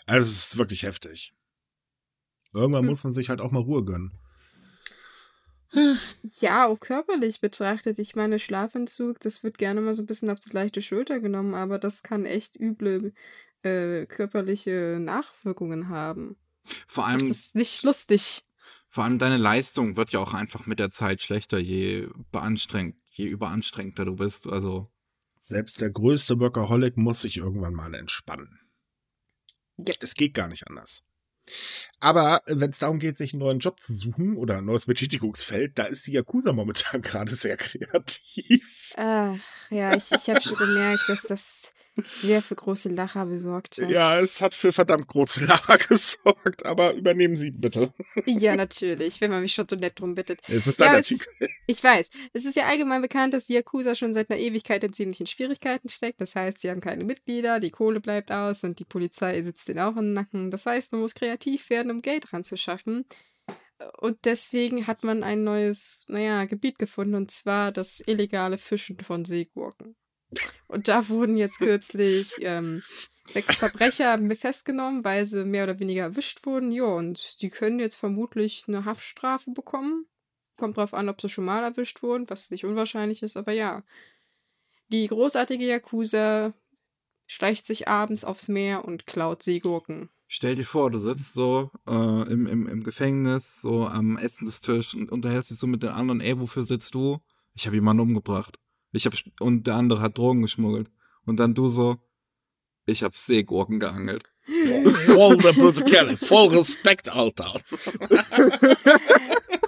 [0.05, 1.33] Also es ist wirklich heftig.
[2.53, 2.89] Irgendwann hm.
[2.89, 4.11] muss man sich halt auch mal Ruhe gönnen.
[6.39, 7.97] Ja, auch körperlich betrachtet.
[7.97, 11.55] Ich meine, Schlafentzug, das wird gerne mal so ein bisschen auf die leichte Schulter genommen,
[11.55, 13.13] aber das kann echt üble
[13.63, 16.35] äh, körperliche Nachwirkungen haben.
[16.87, 17.19] Vor allem.
[17.19, 18.41] Das ist nicht lustig.
[18.87, 23.27] Vor allem deine Leistung wird ja auch einfach mit der Zeit schlechter, je beanstrengt, je
[23.27, 24.47] überanstrengter du bist.
[24.47, 24.91] Also.
[25.39, 28.59] Selbst der größte Workaholic muss sich irgendwann mal entspannen.
[29.77, 29.93] Ja.
[29.99, 31.03] Es geht gar nicht anders.
[32.01, 35.77] Aber wenn es darum geht, sich einen neuen Job zu suchen oder ein neues Betätigungsfeld,
[35.77, 38.93] da ist die Yakuza momentan gerade sehr kreativ.
[38.97, 39.35] Ach,
[39.69, 41.71] ja, ich, ich habe schon gemerkt, dass das
[42.05, 43.89] sehr für große Lacher besorgt hat.
[43.89, 47.93] Ja, es hat für verdammt große Lacher gesorgt, aber übernehmen Sie bitte.
[48.25, 50.41] Ja, natürlich, wenn man mich schon so nett drum bittet.
[50.47, 51.27] Es ist dein ja, Artikel.
[51.39, 52.09] Ist, ich weiß.
[52.33, 55.89] Es ist ja allgemein bekannt, dass die Yakuza schon seit einer Ewigkeit in ziemlichen Schwierigkeiten
[55.89, 56.21] steckt.
[56.21, 59.79] Das heißt, sie haben keine Mitglieder, die Kohle bleibt aus und die Polizei sitzt ihnen
[59.79, 60.49] auch im Nacken.
[60.49, 63.05] Das heißt, man muss kreativ werden, um Geld ranzuschaffen.
[63.97, 69.25] Und deswegen hat man ein neues, naja, Gebiet gefunden, und zwar das illegale Fischen von
[69.25, 69.95] Seegurken.
[70.67, 72.83] Und da wurden jetzt kürzlich ähm,
[73.27, 76.71] sechs Verbrecher festgenommen, weil sie mehr oder weniger erwischt wurden.
[76.71, 80.05] Ja, und die können jetzt vermutlich eine Haftstrafe bekommen.
[80.57, 83.83] Kommt drauf an, ob sie schon mal erwischt wurden, was nicht unwahrscheinlich ist, aber ja.
[84.89, 86.53] Die großartige Yakuza
[87.25, 90.09] schleicht sich abends aufs Meer und klaut Seegurken.
[90.33, 91.91] Stell dir vor, du sitzt so äh,
[92.31, 96.39] im, im, im Gefängnis, so am Essenstisch und unterhältst dich so mit den anderen, ey,
[96.39, 97.19] wofür sitzt du?
[97.53, 98.57] Ich habe jemanden umgebracht.
[98.93, 100.89] Ich hab, und der andere hat Drogen geschmuggelt.
[101.25, 101.97] Und dann du so,
[102.85, 104.23] ich hab Seegurken geangelt.
[105.05, 107.59] Voll der böse Kerl, voll Respekt, Alter.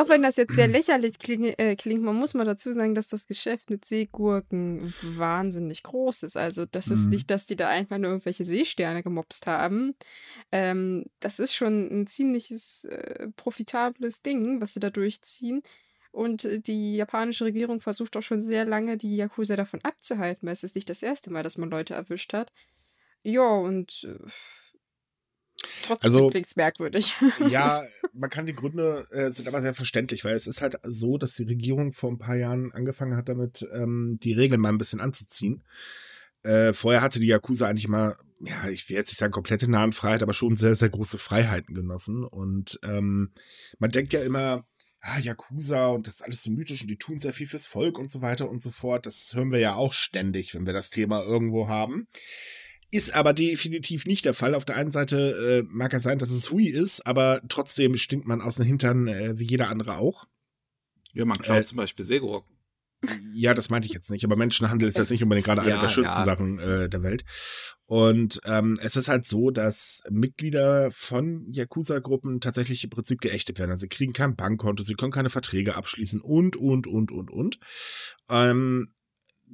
[0.00, 3.08] Auch wenn das jetzt sehr lächerlich klingt, äh, klingt, man muss mal dazu sagen, dass
[3.08, 6.36] das Geschäft mit Seegurken wahnsinnig groß ist.
[6.36, 7.10] Also, das ist mhm.
[7.10, 9.94] nicht, dass die da einfach nur irgendwelche Seesterne gemobst haben.
[10.52, 15.62] Ähm, das ist schon ein ziemliches äh, profitables Ding, was sie da durchziehen.
[16.12, 20.52] Und äh, die japanische Regierung versucht auch schon sehr lange, die Yakuza davon abzuhalten, weil
[20.52, 22.52] es ist nicht das erste Mal, dass man Leute erwischt hat.
[23.24, 24.30] Ja, und äh,
[25.84, 27.14] trotzdem also, klingt es merkwürdig.
[27.48, 31.18] Ja, man kann die Gründe, äh, sind aber sehr verständlich, weil es ist halt so,
[31.18, 34.78] dass die Regierung vor ein paar Jahren angefangen hat, damit ähm, die Regeln mal ein
[34.78, 35.62] bisschen anzuziehen.
[36.42, 40.22] Äh, vorher hatte die Yakuza eigentlich mal, ja, ich will jetzt nicht sagen komplette Nahenfreiheit,
[40.22, 42.24] aber schon sehr, sehr große Freiheiten genossen.
[42.24, 43.32] Und ähm,
[43.78, 44.66] man denkt ja immer,
[45.00, 47.98] ah, Yakuza und das ist alles so mythisch und die tun sehr viel fürs Volk
[47.98, 49.06] und so weiter und so fort.
[49.06, 52.08] Das hören wir ja auch ständig, wenn wir das Thema irgendwo haben.
[52.94, 54.54] Ist aber definitiv nicht der Fall.
[54.54, 58.24] Auf der einen Seite äh, mag es sein, dass es Hui ist, aber trotzdem stinkt
[58.24, 60.26] man aus den Hintern äh, wie jeder andere auch.
[61.12, 62.46] Ja, man klaut äh, zum Beispiel Segurok.
[63.34, 65.88] Ja, das meinte ich jetzt nicht, aber Menschenhandel ist jetzt nicht unbedingt gerade eine der
[65.88, 66.24] schönsten ja.
[66.24, 67.24] Sachen äh, der Welt.
[67.86, 73.72] Und ähm, es ist halt so, dass Mitglieder von Yakuza-Gruppen tatsächlich im Prinzip geächtet werden.
[73.72, 77.58] Also sie kriegen kein Bankkonto, sie können keine Verträge abschließen und, und, und, und, und.
[78.30, 78.94] Ähm,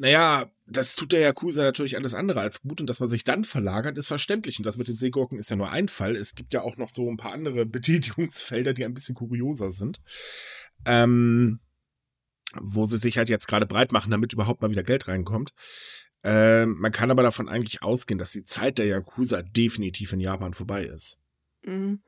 [0.00, 3.44] naja, das tut der Yakuza natürlich alles andere als gut und dass man sich dann
[3.44, 4.58] verlagert, ist verständlich.
[4.58, 6.16] Und das mit den Seegurken ist ja nur ein Fall.
[6.16, 10.00] Es gibt ja auch noch so ein paar andere Betätigungsfelder, die ein bisschen kurioser sind.
[10.86, 11.60] Ähm,
[12.58, 15.50] wo sie sich halt jetzt gerade breit machen, damit überhaupt mal wieder Geld reinkommt.
[16.24, 20.54] Äh, man kann aber davon eigentlich ausgehen, dass die Zeit der Yakuza definitiv in Japan
[20.54, 21.20] vorbei ist.
[21.62, 22.00] Mhm.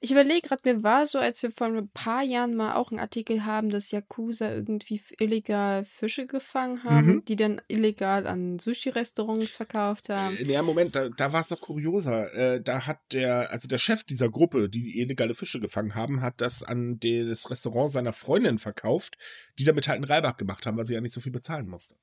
[0.00, 3.00] Ich überlege gerade, mir war so, als wir vor ein paar Jahren mal auch einen
[3.00, 7.24] Artikel haben, dass Yakuza irgendwie illegal Fische gefangen haben, mhm.
[7.24, 10.36] die dann illegal an Sushi-Restaurants verkauft haben.
[10.36, 12.32] Äh, ja, Moment, da, da war es doch kurioser.
[12.34, 16.40] Äh, da hat der, also der Chef dieser Gruppe, die illegale Fische gefangen haben, hat
[16.40, 19.18] das an das Restaurant seiner Freundin verkauft,
[19.58, 21.96] die damit halt einen Reibach gemacht haben, weil sie ja nicht so viel bezahlen musste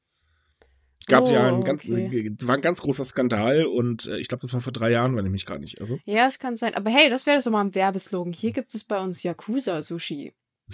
[1.08, 2.36] gab oh, ja ein ganz, okay.
[2.42, 5.26] war ein ganz großer Skandal und äh, ich glaube, das war vor drei Jahren, wenn
[5.26, 6.00] ich mich gar nicht irre.
[6.06, 6.74] Ja, es kann sein.
[6.74, 8.34] Aber hey, das wäre doch mal ein Werbeslogan.
[8.34, 10.34] Hier gibt es bei uns Yakuza-Sushi.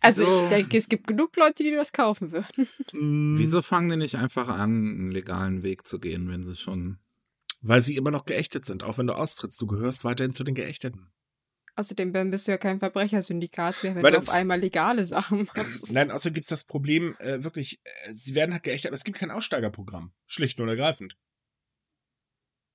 [0.00, 0.44] also so.
[0.44, 2.68] ich denke, es gibt genug Leute, die das kaufen würden.
[2.92, 3.38] Mm.
[3.38, 6.98] Wieso fangen die nicht einfach an, einen legalen Weg zu gehen, wenn sie schon...
[7.60, 9.60] Weil sie immer noch geächtet sind, auch wenn du austrittst.
[9.60, 11.10] Du gehörst weiterhin zu den Geächteten.
[11.78, 15.92] Außerdem bist du ja kein Verbrechersyndikat mehr, wenn Weil du auf einmal legale Sachen machst.
[15.92, 19.04] Nein, außerdem gibt es das Problem, äh, wirklich, äh, sie werden halt geächtet, aber es
[19.04, 20.12] gibt kein Aussteigerprogramm.
[20.26, 21.16] Schlicht und ergreifend.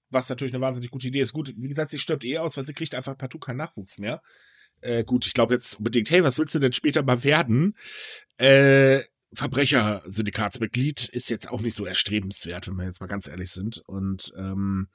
[0.09, 1.33] Was natürlich eine wahnsinnig gute Idee ist.
[1.33, 4.21] Gut, wie gesagt, sie stirbt eh aus, weil sie kriegt einfach partout keinen Nachwuchs mehr.
[4.79, 7.75] Äh, gut, ich glaube jetzt unbedingt, hey, was willst du denn später mal werden?
[8.37, 9.01] Äh,
[9.33, 13.79] Verbrechersyndikatsmitglied ist jetzt auch nicht so erstrebenswert, wenn wir jetzt mal ganz ehrlich sind.
[13.85, 14.87] Und ähm,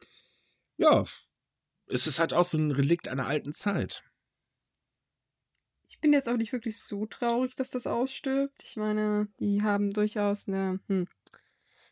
[0.79, 1.05] ja,
[1.91, 4.05] es ist halt auch so ein Relikt einer alten Zeit.
[5.89, 8.63] Ich bin jetzt auch nicht wirklich so traurig, dass das ausstirbt.
[8.65, 11.09] Ich meine, die haben durchaus eine, hm,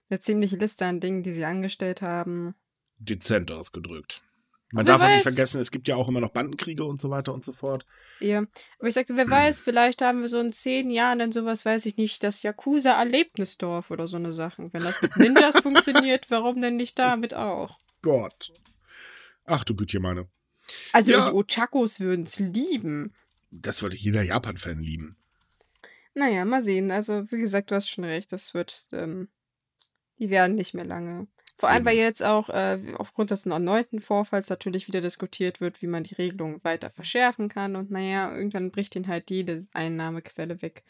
[0.09, 2.55] eine ziemliche Liste an Dingen, die sie angestellt haben.
[2.99, 4.23] Dezent ausgedrückt.
[4.73, 7.33] Man darf auch nicht vergessen, es gibt ja auch immer noch Bandenkriege und so weiter
[7.33, 7.87] und so fort.
[8.19, 8.45] Ja,
[8.79, 9.31] aber ich sagte, wer hm.
[9.31, 13.91] weiß, vielleicht haben wir so in zehn Jahren dann sowas, weiß ich nicht, das Yakuza-Erlebnisdorf
[13.91, 14.73] oder so eine Sachen.
[14.73, 17.79] Wenn das mit Ninjas funktioniert, warum denn nicht damit auch?
[18.03, 18.53] Gott.
[19.47, 20.29] Ach du Gütchen, meine.
[20.93, 21.31] Also ja.
[21.31, 23.15] die Ochakos würden es lieben.
[23.51, 25.17] Das würde jeder Japan-Fan lieben.
[26.15, 26.91] Naja, mal sehen.
[26.91, 28.33] Also, wie gesagt, du hast schon recht.
[28.33, 29.29] Das wird, ähm,
[30.19, 34.51] die werden nicht mehr lange vor allem, weil jetzt auch äh, aufgrund des erneuten Vorfalls
[34.51, 37.77] natürlich wieder diskutiert wird, wie man die Regelung weiter verschärfen kann.
[37.77, 40.85] Und naja, irgendwann bricht ihnen halt jede Einnahmequelle weg.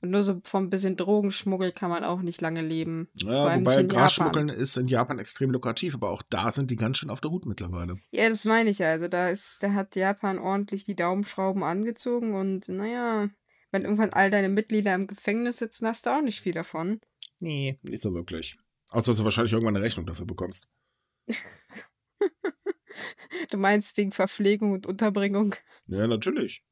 [0.00, 3.08] Und nur so vom bisschen Drogenschmuggel kann man auch nicht lange leben.
[3.14, 7.10] Ja, wobei Grasschmuggeln ist in Japan extrem lukrativ, aber auch da sind die ganz schön
[7.10, 7.98] auf der Hut mittlerweile.
[8.10, 8.90] Ja, das meine ich ja.
[8.90, 13.28] Also da ist, da hat Japan ordentlich die Daumenschrauben angezogen und naja,
[13.70, 17.00] wenn irgendwann all deine Mitglieder im Gefängnis sitzen, hast du auch nicht viel davon.
[17.38, 18.58] Nee, nicht so wirklich.
[18.90, 20.68] Außer dass du wahrscheinlich irgendwann eine Rechnung dafür bekommst.
[23.50, 25.54] du meinst wegen Verpflegung und Unterbringung?
[25.86, 26.64] Ja, natürlich.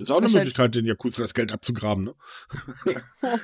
[0.00, 2.14] Ist auch eine Möglichkeit, den Yakuza das Geld abzugraben, ne?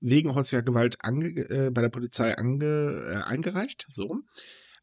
[0.00, 3.86] wegen häuslicher Gewalt ange, äh, bei der Polizei ange, äh, eingereicht.
[3.88, 4.22] So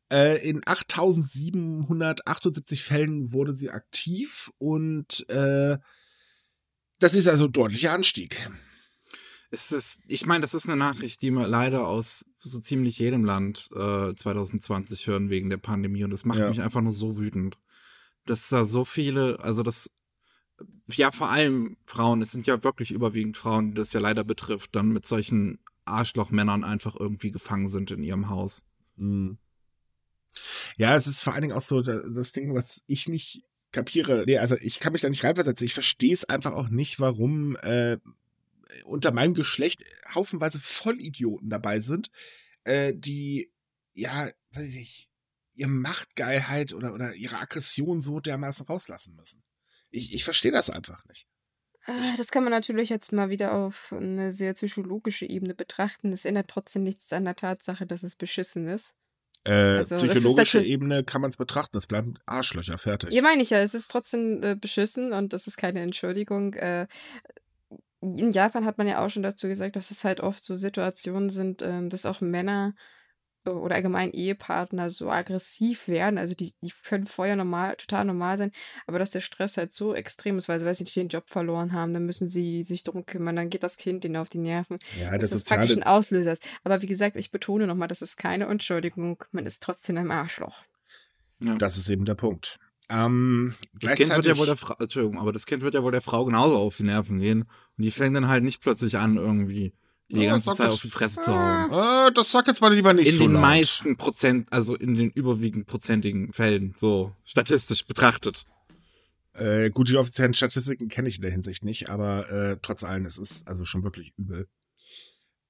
[0.09, 5.77] in 8778 Fällen wurde sie aktiv und äh,
[6.99, 8.49] das ist also ein deutlicher Anstieg.
[9.49, 13.23] Es ist, ich meine, das ist eine Nachricht, die wir leider aus so ziemlich jedem
[13.23, 16.49] Land äh, 2020 hören wegen der Pandemie und das macht ja.
[16.49, 17.57] mich einfach nur so wütend.
[18.25, 19.89] Dass da so viele, also das,
[20.87, 24.75] ja, vor allem Frauen, es sind ja wirklich überwiegend Frauen, die das ja leider betrifft,
[24.75, 28.65] dann mit solchen Arschlochmännern einfach irgendwie gefangen sind in ihrem Haus.
[28.97, 29.37] Mhm.
[30.77, 34.23] Ja, es ist vor allen Dingen auch so das Ding, was ich nicht kapiere.
[34.25, 35.65] Nee, also ich kann mich da nicht reinversetzen.
[35.65, 37.97] Ich verstehe es einfach auch nicht, warum äh,
[38.85, 39.83] unter meinem Geschlecht
[40.13, 42.09] haufenweise Vollidioten dabei sind,
[42.63, 43.51] äh, die,
[43.93, 45.09] ja, weiß ich nicht,
[45.53, 49.43] ihre Machtgeilheit oder, oder ihre Aggression so dermaßen rauslassen müssen.
[49.89, 51.27] Ich, ich verstehe das einfach nicht.
[51.85, 56.11] Ah, das kann man natürlich jetzt mal wieder auf eine sehr psychologische Ebene betrachten.
[56.11, 58.93] Das ändert trotzdem nichts an der Tatsache, dass es beschissen ist.
[59.47, 61.77] Äh, also, psychologische Ebene kann man es betrachten.
[61.77, 63.11] Es bleiben Arschlöcher, fertig.
[63.11, 63.59] Ja, meine ich ja.
[63.59, 66.53] Es ist trotzdem äh, beschissen und das ist keine Entschuldigung.
[66.53, 66.87] Äh,
[68.01, 71.29] in Japan hat man ja auch schon dazu gesagt, dass es halt oft so Situationen
[71.29, 72.75] sind, ähm, dass auch Männer
[73.55, 76.17] oder allgemein Ehepartner so aggressiv werden.
[76.17, 78.51] Also die, die können vorher normal, total normal sein,
[78.85, 81.73] aber dass der Stress halt so extrem ist, weil sie, weiß nicht, den Job verloren
[81.73, 84.77] haben, dann müssen sie sich darum kümmern, dann geht das Kind ihnen auf die Nerven.
[84.99, 86.45] Ja, das, das ist praktisch ein Auslöser ist.
[86.63, 90.63] Aber wie gesagt, ich betone nochmal, das ist keine Entschuldigung, man ist trotzdem ein Arschloch.
[91.39, 91.55] Ja.
[91.55, 92.59] Das ist eben der Punkt.
[92.89, 95.91] Ähm, das Kind wird ja wohl der Frau, Entschuldigung, aber das Kind wird ja wohl
[95.91, 97.41] der Frau genauso auf die Nerven gehen.
[97.41, 99.73] Und die fängt dann halt nicht plötzlich an, irgendwie
[100.09, 102.07] die oh, ganze Zeit auf die Fresse zu hauen.
[102.07, 103.41] Äh, das sag jetzt mal lieber nicht in so In den laut.
[103.41, 108.45] meisten Prozent, also in den überwiegend prozentigen Fällen, so statistisch betrachtet.
[109.33, 113.05] Äh, gut, die offiziellen Statistiken kenne ich in der Hinsicht nicht, aber äh, trotz allem,
[113.05, 114.47] es ist also schon wirklich übel.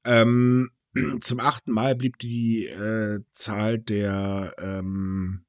[0.03, 0.71] Ähm,
[1.21, 5.45] zum achten Mal blieb die äh, Zahl der ähm,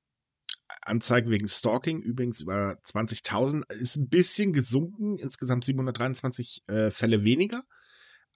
[0.82, 7.64] Anzeigen wegen Stalking übrigens über 20.000, ist ein bisschen gesunken, insgesamt 723 äh, Fälle weniger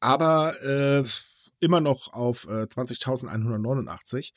[0.03, 1.05] aber äh,
[1.61, 4.33] immer noch auf äh, 20.189.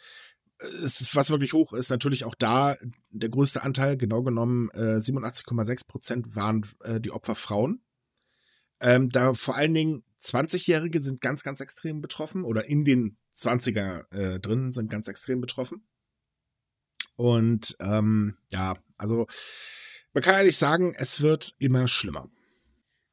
[0.57, 2.77] Ist, was wirklich hoch ist, natürlich auch da
[3.09, 7.81] der größte Anteil, genau genommen äh, 87,6 Prozent waren äh, die Opfer Frauen.
[8.79, 14.09] Ähm, da vor allen Dingen 20-Jährige sind ganz, ganz extrem betroffen oder in den 20er
[14.11, 15.85] äh, drin sind ganz extrem betroffen.
[17.17, 19.27] Und ähm, ja, also
[20.13, 22.29] man kann eigentlich sagen, es wird immer schlimmer.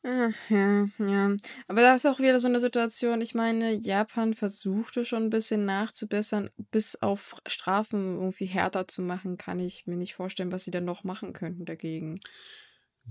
[0.04, 1.36] Ach, ja, ja.
[1.68, 5.64] Aber da ist auch wieder so eine Situation, ich meine, Japan versuchte schon ein bisschen
[5.64, 10.72] nachzubessern, bis auf Strafen irgendwie härter zu machen, kann ich mir nicht vorstellen, was sie
[10.72, 12.18] denn noch machen könnten dagegen.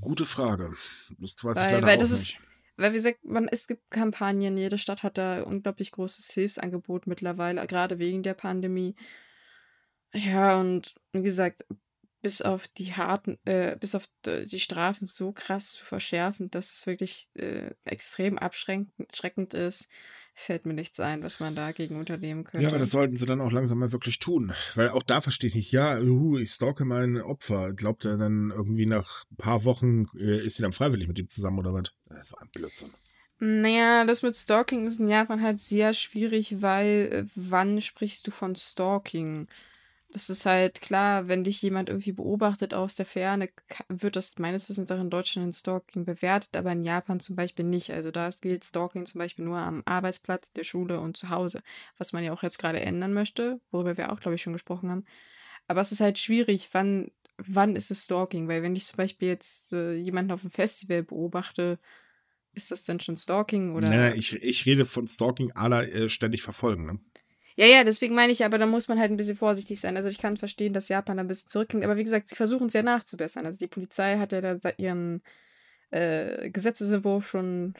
[0.02, 0.74] Gute Frage.
[1.18, 2.34] Das weiß weil, ich leider weil auch das nicht.
[2.34, 2.42] Ist,
[2.76, 7.66] weil wie gesagt, man, es gibt Kampagnen, jede Stadt hat da unglaublich großes Hilfsangebot mittlerweile,
[7.68, 8.96] gerade wegen der Pandemie.
[10.14, 11.64] Ja, und wie gesagt,
[12.22, 16.86] bis auf die harten, äh, bis auf die Strafen so krass zu verschärfen, dass es
[16.86, 19.90] wirklich äh, extrem abschreckend ist,
[20.34, 22.64] fällt mir nichts ein, was man dagegen unternehmen könnte.
[22.64, 24.54] Ja, aber das sollten sie dann auch langsam mal wirklich tun.
[24.76, 27.74] Weil auch da verstehe ich nicht, ja, uh, ich stalke mein Opfer.
[27.74, 31.28] Glaubt er dann irgendwie nach ein paar Wochen, äh, ist sie dann freiwillig mit ihm
[31.28, 31.94] zusammen oder was?
[32.06, 32.92] Das so ein Blödsinn.
[33.40, 38.32] Naja, das mit Stalking ist in Japan halt sehr schwierig, weil äh, wann sprichst du
[38.32, 39.48] von Stalking?
[40.14, 43.50] Das ist halt klar, wenn dich jemand irgendwie beobachtet aus der Ferne,
[43.88, 47.64] wird das meines Wissens auch in Deutschland in Stalking bewertet, aber in Japan zum Beispiel
[47.64, 47.92] nicht.
[47.92, 51.62] Also da gilt Stalking zum Beispiel nur am Arbeitsplatz, der Schule und zu Hause,
[51.98, 54.90] was man ja auch jetzt gerade ändern möchte, worüber wir auch, glaube ich, schon gesprochen
[54.90, 55.06] haben.
[55.68, 58.50] Aber es ist halt schwierig, wann, wann ist es Stalking?
[58.50, 61.80] Weil wenn ich zum Beispiel jetzt äh, jemanden auf dem Festival beobachte,
[62.54, 63.90] ist das denn schon Stalking oder?
[63.90, 67.00] Nein, ich, ich rede von Stalking aller äh, ständig verfolgen, ne?
[67.56, 69.98] Ja, ja, deswegen meine ich aber, da muss man halt ein bisschen vorsichtig sein.
[69.98, 72.68] Also ich kann verstehen, dass Japan da ein bisschen zurückging, aber wie gesagt, sie versuchen
[72.68, 73.46] es ja nachzubessern.
[73.46, 75.22] Also die Polizei hat ja da ihren
[75.92, 77.74] äh, Gesetzesentwurf schon,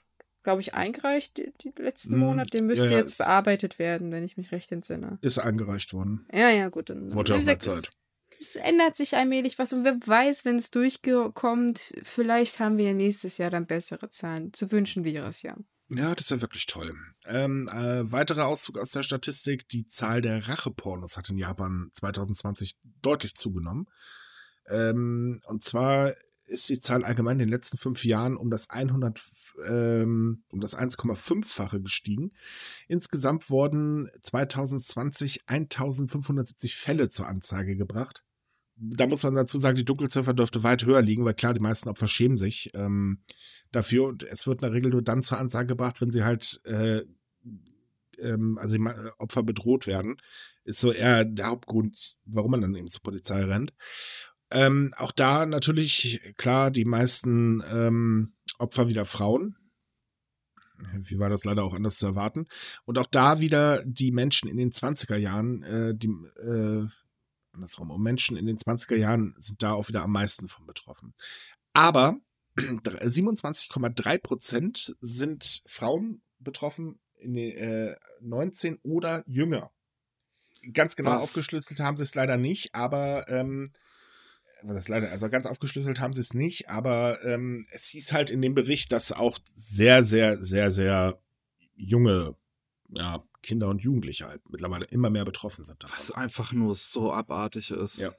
[0.44, 2.50] glaube ich, eingereicht die, die letzten mm, Monate.
[2.52, 5.18] Der müsste ja, ja, jetzt bearbeitet werden, wenn ich mich recht entsinne.
[5.22, 6.28] Ist eingereicht worden.
[6.34, 6.90] Ja, ja, gut.
[6.90, 7.92] Dann, Wurde auch gesagt, Zeit.
[8.40, 12.86] Es, es ändert sich allmählich was und wer weiß, wenn es durchkommt, vielleicht haben wir
[12.86, 14.52] ja nächstes Jahr dann bessere Zahlen.
[14.56, 15.56] So wünschen wir es ja.
[15.94, 16.94] Ja, das ist ja wirklich toll.
[17.26, 22.78] Ähm, äh, weiterer Auszug aus der Statistik, die Zahl der Rachepornos hat in Japan 2020
[23.02, 23.88] deutlich zugenommen.
[24.70, 26.14] Ähm, und zwar
[26.48, 29.22] ist die Zahl allgemein in den letzten fünf Jahren um das 100,
[29.68, 32.32] ähm, um das 1,5-fache gestiegen.
[32.88, 38.24] Insgesamt wurden 2020 1570 Fälle zur Anzeige gebracht
[38.84, 41.88] da muss man dazu sagen, die Dunkelziffer dürfte weit höher liegen, weil klar, die meisten
[41.88, 43.22] Opfer schämen sich ähm,
[43.72, 46.60] dafür und es wird in der Regel nur dann zur Ansage gebracht, wenn sie halt,
[46.66, 47.04] äh,
[48.20, 48.86] ähm, also die
[49.20, 50.18] Opfer bedroht werden.
[50.64, 53.74] Ist so eher der Hauptgrund, warum man dann eben zur Polizei rennt.
[54.50, 59.58] Ähm, auch da natürlich, klar, die meisten ähm, Opfer wieder Frauen.
[61.04, 62.48] Wie war das leider auch anders zu erwarten?
[62.86, 66.88] Und auch da wieder die Menschen in den 20er Jahren, äh, die, äh,
[67.54, 67.92] andersrum.
[67.92, 71.14] Und Menschen in den 20er Jahren sind da auch wieder am meisten von betroffen.
[71.74, 72.18] Aber
[72.58, 79.72] 27,3 Prozent sind Frauen betroffen in den, äh, 19 oder jünger.
[80.74, 81.22] Ganz genau Was?
[81.22, 83.72] aufgeschlüsselt haben sie es leider nicht, aber ähm,
[84.64, 88.42] das leider, also ganz aufgeschlüsselt haben sie es nicht, aber ähm, es hieß halt in
[88.42, 91.20] dem Bericht, dass auch sehr, sehr, sehr, sehr
[91.76, 92.36] junge
[92.90, 95.84] ja, Kinder und Jugendliche halt mittlerweile immer mehr betroffen sind.
[95.84, 95.98] Davon.
[95.98, 98.00] Was einfach nur so abartig ist.
[98.00, 98.14] Ja.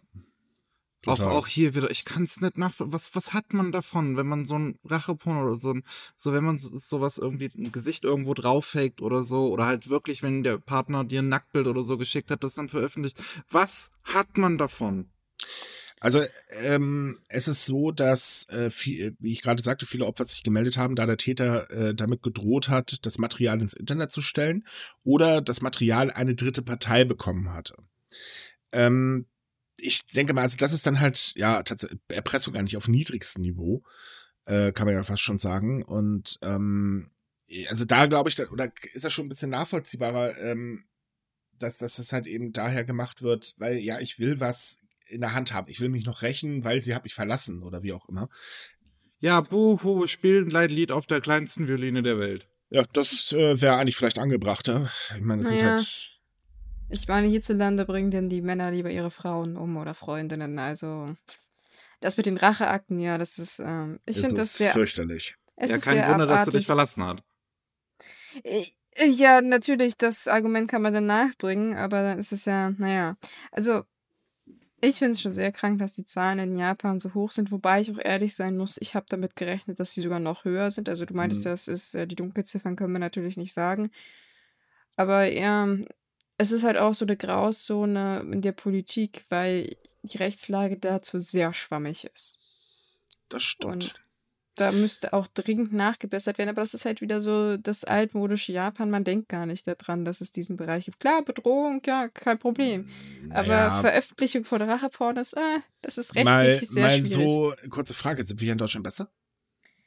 [1.06, 4.28] Auch, auch hier wieder, ich kann es nicht nach, was, was hat man davon, wenn
[4.28, 5.82] man so ein Racheporn oder so ein,
[6.16, 10.44] so wenn man sowas irgendwie ein Gesicht irgendwo drauffaked oder so, oder halt wirklich, wenn
[10.44, 13.20] der Partner dir ein Nacktbild oder so geschickt hat, das dann veröffentlicht.
[13.50, 15.10] Was hat man davon?
[16.02, 16.20] Also
[16.64, 20.76] ähm, es ist so, dass, äh, viel, wie ich gerade sagte, viele Opfer sich gemeldet
[20.76, 24.66] haben, da der Täter äh, damit gedroht hat, das Material ins Internet zu stellen
[25.04, 27.76] oder das Material eine dritte Partei bekommen hatte.
[28.72, 29.26] Ähm,
[29.76, 31.62] ich denke mal, also das ist dann halt, ja,
[32.08, 33.84] Erpressung eigentlich auf niedrigstem Niveau,
[34.46, 35.84] äh, kann man ja fast schon sagen.
[35.84, 37.12] Und ähm,
[37.68, 40.82] also da glaube ich, oder ist das schon ein bisschen nachvollziehbarer, ähm,
[41.60, 45.34] dass, dass das halt eben daher gemacht wird, weil ja, ich will was in der
[45.34, 45.68] Hand haben.
[45.68, 48.28] Ich will mich noch rächen, weil sie hat mich verlassen oder wie auch immer.
[49.20, 52.48] Ja, buhu, spielen ein Lied auf der kleinsten Violine der Welt.
[52.70, 54.90] Ja, das äh, wäre eigentlich vielleicht angebrachter.
[55.14, 55.60] Ich meine, das naja.
[55.60, 56.20] sind halt.
[56.88, 60.58] Ich meine, hierzulande bringen denn die Männer lieber ihre Frauen um oder Freundinnen.
[60.58, 61.14] Also,
[62.00, 64.72] das mit den Racheakten, ja, das ist, ähm, ich finde das sehr.
[64.72, 65.36] fürchterlich.
[65.58, 67.22] ja, kein Wunder, dass du dich verlassen hat.
[68.42, 68.64] Äh,
[69.06, 73.16] ja, natürlich, das Argument kann man dann nachbringen, aber dann ist es ja, naja.
[73.50, 73.84] Also,
[74.84, 77.80] ich finde es schon sehr krank, dass die Zahlen in Japan so hoch sind, wobei
[77.80, 80.88] ich auch ehrlich sein muss, ich habe damit gerechnet, dass sie sogar noch höher sind.
[80.88, 81.50] Also du meintest, mhm.
[81.50, 83.92] das ist, äh, die Dunkelziffern können wir natürlich nicht sagen.
[84.96, 85.68] Aber ja,
[86.36, 91.54] es ist halt auch so eine Grauzone in der Politik, weil die Rechtslage dazu sehr
[91.54, 92.40] schwammig ist.
[93.28, 93.72] Das stimmt.
[93.72, 93.94] Und
[94.54, 98.90] da müsste auch dringend nachgebessert werden, aber das ist halt wieder so das altmodische Japan.
[98.90, 101.00] Man denkt gar nicht daran, dass es diesen Bereich gibt.
[101.00, 102.88] Klar, Bedrohung, ja, kein Problem.
[103.30, 107.12] Aber naja, Veröffentlichung von Rachepornos, ah, das ist rechtlich mal, sehr mal schwierig.
[107.12, 109.10] so, kurze Frage, sind wir hier in Deutschland besser?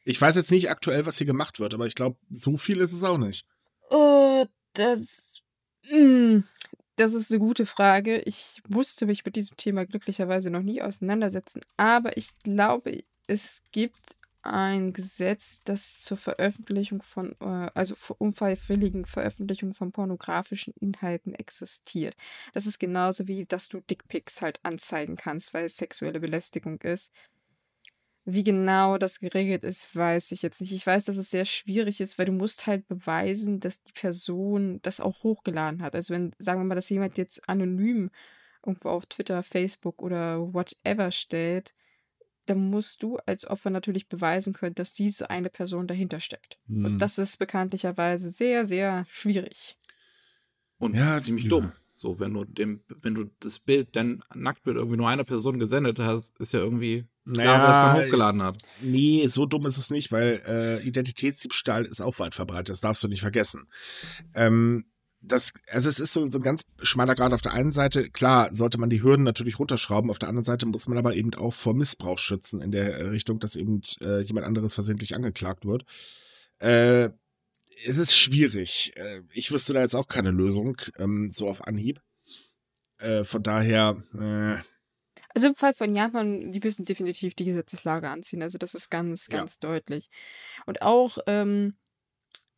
[0.03, 2.93] Ich weiß jetzt nicht aktuell, was hier gemacht wird, aber ich glaube, so viel ist
[2.93, 3.45] es auch nicht.
[3.91, 5.41] Oh, das.
[5.91, 6.43] Mh, hm,
[6.95, 8.19] das ist eine gute Frage.
[8.19, 14.15] Ich musste mich mit diesem Thema glücklicherweise noch nie auseinandersetzen, aber ich glaube, es gibt
[14.45, 22.15] ein Gesetz, das zur Veröffentlichung von, äh, also zur unfreiwilligen Veröffentlichung von pornografischen Inhalten existiert.
[22.53, 27.11] Das ist genauso wie, dass du Dickpics halt anzeigen kannst, weil es sexuelle Belästigung ist.
[28.27, 30.71] Wie genau das geregelt ist, weiß ich jetzt nicht.
[30.71, 34.79] Ich weiß, dass es sehr schwierig ist, weil du musst halt beweisen, dass die Person
[34.81, 35.95] das auch hochgeladen hat.
[35.95, 38.09] Also wenn, sagen wir mal, dass jemand jetzt anonym
[38.65, 41.75] irgendwo auf Twitter, Facebook oder whatever stellt,
[42.45, 46.59] dann musst du als Opfer natürlich beweisen können, dass diese eine Person dahinter steckt.
[46.67, 46.85] Hm.
[46.85, 49.77] Und das ist bekanntlicherweise sehr, sehr schwierig.
[50.77, 51.71] Und ja, ziemlich dumm.
[51.97, 55.97] So, wenn du dem, wenn du das Bild, dein Nacktbild irgendwie nur einer Person gesendet
[55.97, 58.61] hast, ist ja irgendwie klar, naja, wer es dann hochgeladen hat.
[58.81, 63.01] Nee, so dumm ist es nicht, weil äh, Identitätsdiebstahl ist auch weit verbreitet, das darfst
[63.01, 63.69] du nicht vergessen.
[64.33, 64.85] Ähm,
[65.27, 68.09] das, also es ist so, so ein ganz schmaler Grad auf der einen Seite.
[68.09, 70.09] Klar, sollte man die Hürden natürlich runterschrauben.
[70.09, 73.39] Auf der anderen Seite muss man aber eben auch vor Missbrauch schützen in der Richtung,
[73.39, 75.85] dass eben äh, jemand anderes versehentlich angeklagt wird.
[76.59, 77.09] Äh,
[77.85, 78.93] es ist schwierig.
[78.95, 82.01] Äh, ich wüsste da jetzt auch keine Lösung, ähm, so auf Anhieb.
[82.99, 84.01] Äh, von daher.
[84.13, 84.63] Äh,
[85.33, 88.41] also im Fall von Japan, die müssen definitiv die Gesetzeslage anziehen.
[88.41, 89.69] Also das ist ganz, ganz ja.
[89.69, 90.09] deutlich.
[90.65, 91.75] Und auch, ähm,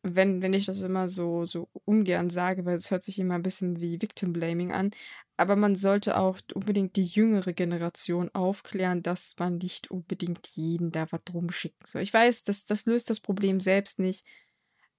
[0.02, 3.42] wenn, wenn ich das immer so, so ungern sage, weil es hört sich immer ein
[3.42, 4.90] bisschen wie Victim Blaming an,
[5.36, 11.10] aber man sollte auch unbedingt die jüngere Generation aufklären, dass man nicht unbedingt jeden da
[11.10, 12.02] was drum schicken soll.
[12.02, 14.24] Ich weiß, das, das löst das Problem selbst nicht,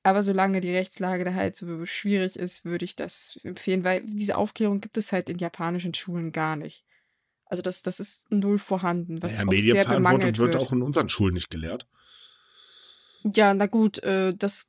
[0.04, 4.38] aber solange die Rechtslage da halt so schwierig ist, würde ich das empfehlen, weil diese
[4.38, 6.86] Aufklärung gibt es halt in japanischen Schulen gar nicht.
[7.46, 9.22] Also das, das ist null vorhanden.
[9.22, 11.88] Was ja, Medienverantwortung wird, wird auch in unseren Schulen nicht gelehrt.
[13.24, 14.68] Ja, na gut, äh, das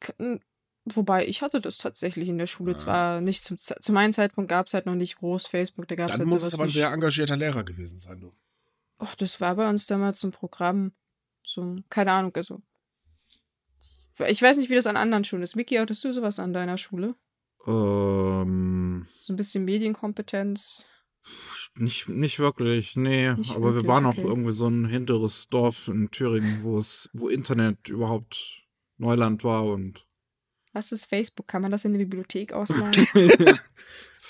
[0.85, 2.73] wobei ich hatte das tatsächlich in der Schule.
[2.73, 2.79] Ja.
[2.79, 6.11] Zwar nicht zum, zu meinem Zeitpunkt gab es halt noch nicht groß Facebook, da gab
[6.11, 8.33] es halt muss es aber ein sehr engagierter Lehrer gewesen sein, du.
[8.99, 10.93] Ach, das war bei uns damals ein Programm.
[11.43, 12.61] So, keine Ahnung, also.
[14.29, 15.57] Ich weiß nicht, wie das an anderen Schulen ist.
[15.57, 17.15] Miki, hattest du sowas an deiner Schule?
[17.67, 19.09] Ähm.
[19.21, 20.87] So ein bisschen Medienkompetenz.
[21.77, 23.33] Nicht, nicht wirklich, nee.
[23.35, 24.21] Nicht aber wirklich, wir waren okay.
[24.21, 28.65] auch irgendwie so ein hinteres Dorf in Thüringen, wo es, wo Internet überhaupt
[28.99, 30.07] Neuland war und.
[30.73, 31.49] Was ist Facebook?
[31.49, 32.93] Kann man das in der Bibliothek ausleihen?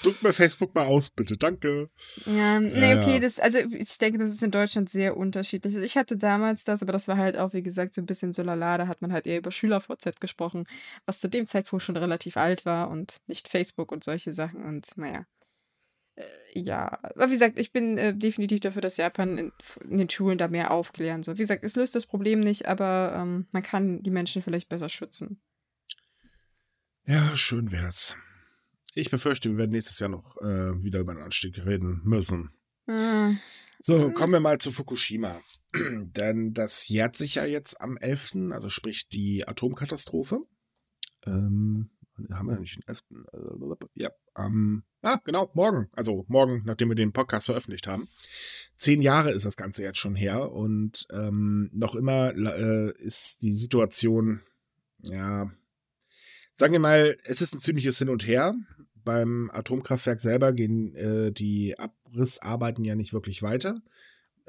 [0.03, 1.37] Drück mir Facebook mal aus, bitte.
[1.37, 1.87] Danke.
[2.25, 5.77] Ja, nee, okay, das, also ich denke, das ist in Deutschland sehr unterschiedlich.
[5.77, 8.43] Ich hatte damals das, aber das war halt auch, wie gesagt, so ein bisschen so
[8.43, 10.67] lala, da hat man halt eher über SchülerVZ gesprochen,
[11.05, 14.97] was zu dem Zeitpunkt schon relativ alt war und nicht Facebook und solche Sachen und
[14.97, 15.27] naja.
[16.21, 19.53] Äh, ja, aber wie gesagt, ich bin äh, definitiv dafür, dass Japan in,
[19.89, 21.39] in, den Schulen da mehr aufklären soll.
[21.39, 24.89] Wie gesagt, es löst das Problem nicht, aber ähm, man kann die Menschen vielleicht besser
[24.89, 25.41] schützen.
[27.07, 28.17] Ja, schön wär's.
[28.95, 32.51] Ich befürchte, wir werden nächstes Jahr noch äh, wieder über den Anstieg reden müssen.
[32.87, 33.39] Hm.
[33.81, 35.41] So, kommen wir mal zu Fukushima.
[35.75, 40.43] Denn das jährt sich ja jetzt am 11., also sprich die Atomkatastrophe.
[41.25, 41.91] Ähm,
[42.33, 43.03] haben wir nicht den 11.?
[43.33, 45.89] Äh, ja, am, ah, genau, morgen.
[45.93, 48.09] Also morgen, nachdem wir den Podcast veröffentlicht haben.
[48.77, 53.55] Zehn Jahre ist das Ganze jetzt schon her und ähm, noch immer äh, ist die
[53.55, 54.41] Situation,
[55.03, 55.51] ja,
[56.53, 58.55] sagen wir mal, es ist ein ziemliches Hin und Her.
[59.03, 63.81] Beim Atomkraftwerk selber gehen äh, die Abrissarbeiten ja nicht wirklich weiter.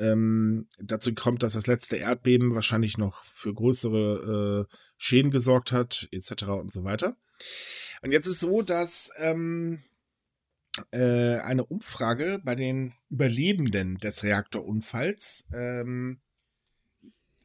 [0.02, 6.10] Ähm, dazu kommt, dass das letzte Erdbeben wahrscheinlich noch für größere äh, Schäden gesorgt hat,
[6.12, 6.44] etc.
[6.48, 7.16] und so weiter.
[8.02, 9.84] Und jetzt ist so, dass ähm,
[10.92, 16.20] äh, eine Umfrage bei den Überlebenden des Reaktorunfalls ähm,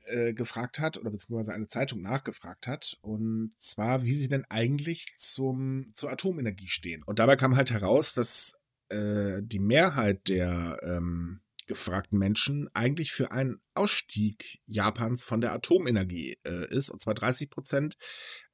[0.07, 5.15] äh, gefragt hat, oder beziehungsweise eine Zeitung nachgefragt hat, und zwar, wie sie denn eigentlich
[5.19, 7.03] zum, zur Atomenergie stehen.
[7.03, 13.31] Und dabei kam halt heraus, dass äh, die Mehrheit der ähm, gefragten Menschen eigentlich für
[13.31, 16.91] einen Ausstieg Japans von der Atomenergie äh, ist.
[16.91, 17.97] Und zwar 30 Prozent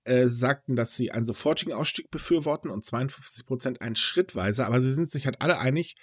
[0.04, 4.66] äh, sagten, dass sie einen sofortigen Ausstieg befürworten und 52 Prozent einen schrittweise.
[4.66, 5.96] Aber sie sind sich halt alle einig,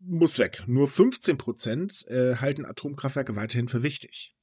[0.00, 0.64] muss weg.
[0.66, 4.34] Nur 15 Prozent äh, halten Atomkraftwerke weiterhin für wichtig.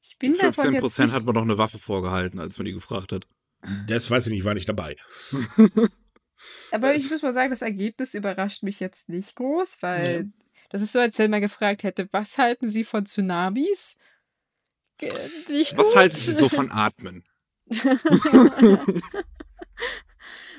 [0.00, 3.26] Ich bin 15 Prozent hat man noch eine Waffe vorgehalten, als man die gefragt hat.
[3.86, 4.96] Das weiß ich nicht, war nicht dabei.
[6.72, 10.22] Aber ich muss mal sagen, das Ergebnis überrascht mich jetzt nicht groß, weil ja.
[10.70, 13.96] das ist so, als wenn man gefragt hätte, was halten Sie von Tsunamis?
[15.48, 17.24] Nicht was halten Sie so von Atmen?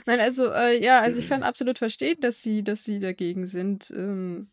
[0.06, 3.92] Nein, also äh, ja, also ich kann absolut verstehen, dass sie, dass sie dagegen sind.
[3.96, 4.52] Ähm,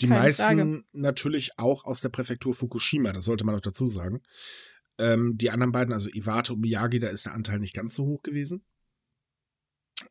[0.00, 0.84] die meisten Frage.
[0.92, 4.22] natürlich auch aus der Präfektur Fukushima, das sollte man auch dazu sagen.
[4.98, 8.04] Ähm, die anderen beiden, also Iwate und Miyagi, da ist der Anteil nicht ganz so
[8.04, 8.64] hoch gewesen.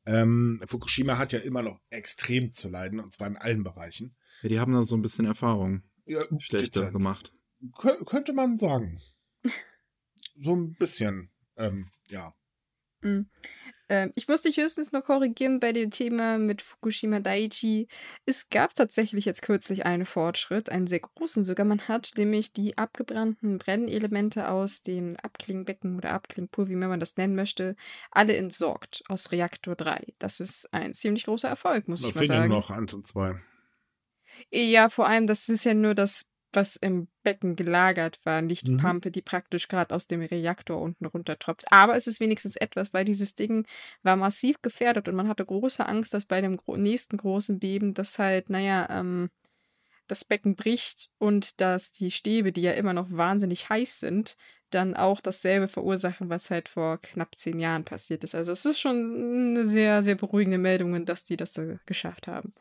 [0.06, 4.16] Ähm, Fukushima hat ja immer noch extrem zu leiden, und zwar in allen Bereichen.
[4.42, 5.84] Ja, die haben da so ein bisschen Erfahrung.
[6.06, 7.34] Ja, schlechter gemacht.
[8.06, 9.02] könnte man sagen.
[10.40, 12.36] so ein bisschen, ähm, ja.
[13.06, 13.30] Mhm.
[13.88, 17.88] Ähm, ich muss dich höchstens noch korrigieren bei dem Thema mit Fukushima Daiichi.
[18.26, 21.68] Es gab tatsächlich jetzt kürzlich einen Fortschritt, einen sehr großen sogar.
[21.68, 27.36] Man hat nämlich die abgebrannten Brennelemente aus dem Abklingbecken oder Abklingpool, wie man das nennen
[27.36, 27.76] möchte,
[28.10, 30.14] alle entsorgt aus Reaktor 3.
[30.18, 32.50] Das ist ein ziemlich großer Erfolg, muss da ich mal sagen.
[32.50, 33.40] noch eins und zwei.
[34.52, 38.72] Ja, vor allem, das ist ja nur das was im Becken gelagert war, nicht die
[38.72, 38.78] Mhm.
[38.78, 41.66] Pampe, die praktisch gerade aus dem Reaktor unten runtertropft.
[41.72, 43.66] Aber es ist wenigstens etwas, weil dieses Ding
[44.04, 48.20] war massiv gefährdet und man hatte große Angst, dass bei dem nächsten großen Beben das
[48.20, 49.30] halt, naja, ähm,
[50.08, 54.38] das Becken bricht und dass die Stäbe, die ja immer noch wahnsinnig heiß sind,
[54.70, 58.36] dann auch dasselbe verursachen, was halt vor knapp zehn Jahren passiert ist.
[58.36, 62.54] Also es ist schon eine sehr, sehr beruhigende Meldung, dass die das äh, geschafft haben.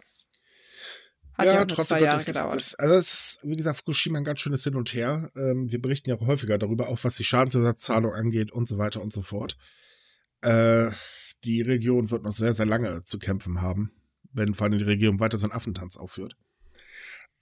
[1.36, 2.54] Hat ja, auch nur zwei Gott, Jahre das, gedauert.
[2.54, 5.30] Das, also es ist, wie gesagt, Fukushima ein ganz schönes Hin und Her.
[5.36, 9.02] Ähm, wir berichten ja auch häufiger darüber, auch was die Schadensersatzzahlung angeht und so weiter
[9.02, 9.56] und so fort.
[10.42, 10.90] Äh,
[11.44, 13.90] die Region wird noch sehr, sehr lange zu kämpfen haben,
[14.32, 16.36] wenn vor allem die Regierung weiter so einen Affentanz aufführt.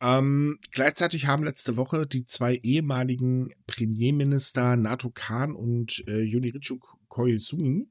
[0.00, 7.88] Ähm, gleichzeitig haben letzte Woche die zwei ehemaligen Premierminister Nato Kan und äh, Yunirichu Koizumi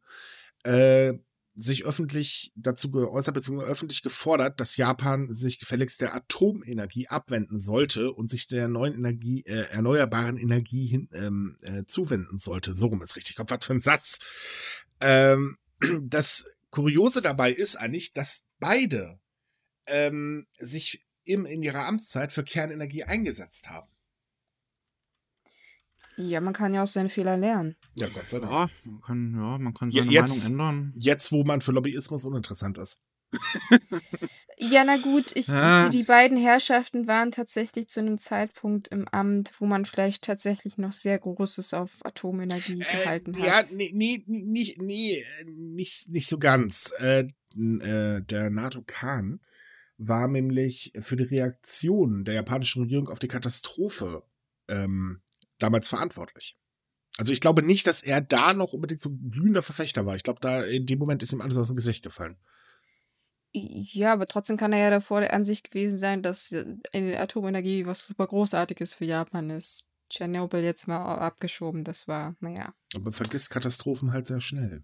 [0.64, 1.14] äh,
[1.56, 3.64] sich öffentlich dazu geäußert bzw.
[3.64, 9.44] öffentlich gefordert, dass Japan sich gefälligst der Atomenergie abwenden sollte und sich der neuen Energie,
[9.46, 12.74] äh, erneuerbaren Energie hin, ähm, äh, zuwenden sollte.
[12.74, 13.36] So rum ist richtig.
[13.36, 14.20] Gott, was für ein Satz.
[15.02, 15.58] Ähm,
[16.04, 19.20] das Kuriose dabei ist eigentlich, dass beide
[19.88, 23.90] ähm, sich im, in ihrer Amtszeit für Kernenergie eingesetzt haben.
[26.18, 27.76] Ja, man kann ja aus seinen Fehlern lernen.
[27.96, 28.52] Ja, Gott sei Dank.
[28.52, 30.94] Ja, man kann, ja, man kann Ja, seine jetzt- Meinung ändern.
[30.98, 33.00] Jetzt, wo man für Lobbyismus uninteressant ist.
[34.58, 35.88] Ja, na gut, ich, Ja.
[35.90, 40.78] die, die beiden Herrschaften waren tatsächlich zu einem Zeitpunkt im Amt, wo man vielleicht tatsächlich
[40.78, 43.72] noch sehr Großes auf Atomenergie gehalten Äh, ja, hat.
[43.72, 46.92] nee, nee, nicht, nee, nicht, nicht so ganz.
[47.00, 49.40] Äh, äh, der NATO-Khan
[49.98, 54.24] war nämlich für die Reaktion der japanischen Regierung auf die Katastrophe
[54.68, 55.22] ähm,
[55.62, 56.58] damals verantwortlich.
[57.18, 60.16] Also ich glaube nicht, dass er da noch unbedingt so ein glühender Verfechter war.
[60.16, 62.38] Ich glaube, da in dem Moment ist ihm alles aus dem Gesicht gefallen.
[63.54, 68.08] Ja, aber trotzdem kann er ja davor der Ansicht gewesen sein, dass äh, Atomenergie was
[68.08, 69.88] super Großartiges für Japan ist.
[70.10, 72.74] Tschernobyl jetzt mal abgeschoben, das war, naja.
[72.96, 74.84] Aber vergisst Katastrophen halt sehr schnell.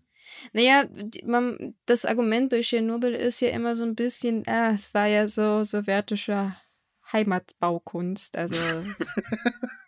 [0.51, 0.85] Naja,
[1.25, 5.27] man, das Argument bei Tschernobyl ist ja immer so ein bisschen, ah, es war ja
[5.27, 6.55] so sowjetische
[7.11, 8.37] Heimatbaukunst.
[8.37, 8.55] Also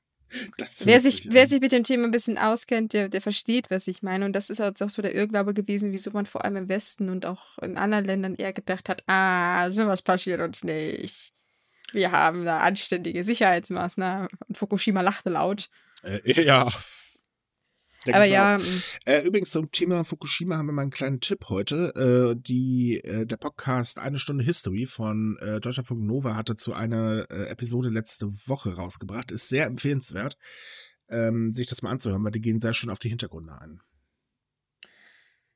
[0.83, 1.47] wer sich, wer ja.
[1.47, 4.25] sich mit dem Thema ein bisschen auskennt, der, der versteht, was ich meine.
[4.25, 7.09] Und das ist halt auch so der Irrglaube gewesen, wieso man vor allem im Westen
[7.09, 11.33] und auch in anderen Ländern eher gedacht hat, ah, sowas passiert uns nicht.
[11.91, 14.27] Wir haben da anständige Sicherheitsmaßnahmen.
[14.47, 15.69] Und Fukushima lachte laut.
[16.03, 16.67] Äh, ja.
[18.05, 18.29] Denk Aber auch.
[18.29, 21.93] ja, mm, Äh, übrigens zum Thema Fukushima haben wir mal einen kleinen Tipp heute.
[21.95, 27.29] Äh, die, äh, der Podcast Eine Stunde History von äh, Deutschlandfunk Nova hatte zu einer
[27.29, 29.31] äh, Episode letzte Woche rausgebracht.
[29.31, 30.37] Ist sehr empfehlenswert,
[31.09, 33.81] ähm, sich das mal anzuhören, weil die gehen sehr schön auf die Hintergründe ein.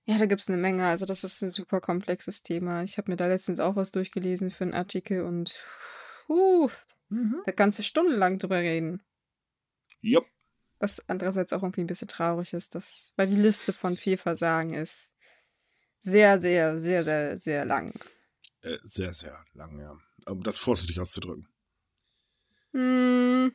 [0.05, 0.85] ja, da gibt es eine Menge.
[0.85, 2.83] Also das ist ein super komplexes Thema.
[2.83, 5.63] Ich habe mir da letztens auch was durchgelesen für einen Artikel und
[6.27, 6.69] uh,
[7.45, 9.01] da kannst du stundenlang drüber reden.
[10.01, 10.25] Jupp.
[10.83, 15.15] Was andererseits auch irgendwie ein bisschen traurig ist, dass, weil die Liste von Fehlversagen ist
[15.99, 17.93] sehr, sehr, sehr, sehr, sehr lang.
[18.59, 19.97] Äh, sehr, sehr lang, ja.
[20.25, 21.47] Um das vorsichtig auszudrücken.
[22.73, 23.53] Hm,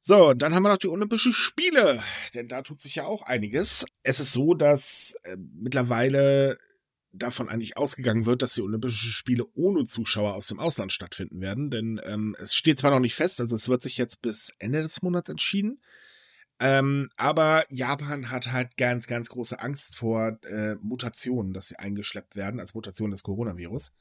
[0.00, 2.02] So, dann haben wir noch die Olympischen Spiele,
[2.34, 3.86] denn da tut sich ja auch einiges.
[4.02, 6.58] Es ist so, dass äh, mittlerweile
[7.12, 11.70] davon eigentlich ausgegangen wird, dass die Olympischen Spiele ohne Zuschauer aus dem Ausland stattfinden werden,
[11.70, 14.82] denn ähm, es steht zwar noch nicht fest, also es wird sich jetzt bis Ende
[14.82, 15.80] des Monats entschieden,
[16.60, 22.34] ähm, aber Japan hat halt ganz, ganz große Angst vor äh, Mutationen, dass sie eingeschleppt
[22.34, 23.92] werden als Mutation des Coronavirus.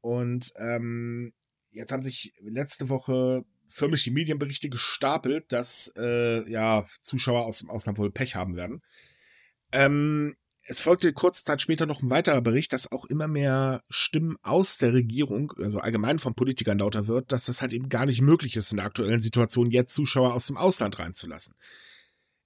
[0.00, 1.32] Und ähm,
[1.70, 7.70] jetzt haben sich letzte Woche förmlich die Medienberichte gestapelt, dass äh, ja Zuschauer aus dem
[7.70, 8.82] Ausland wohl Pech haben werden.
[9.70, 14.36] Ähm, es folgte kurze Zeit später noch ein weiterer Bericht, dass auch immer mehr Stimmen
[14.42, 18.22] aus der Regierung, also allgemein von Politikern lauter wird, dass das halt eben gar nicht
[18.22, 21.54] möglich ist in der aktuellen Situation, jetzt Zuschauer aus dem Ausland reinzulassen.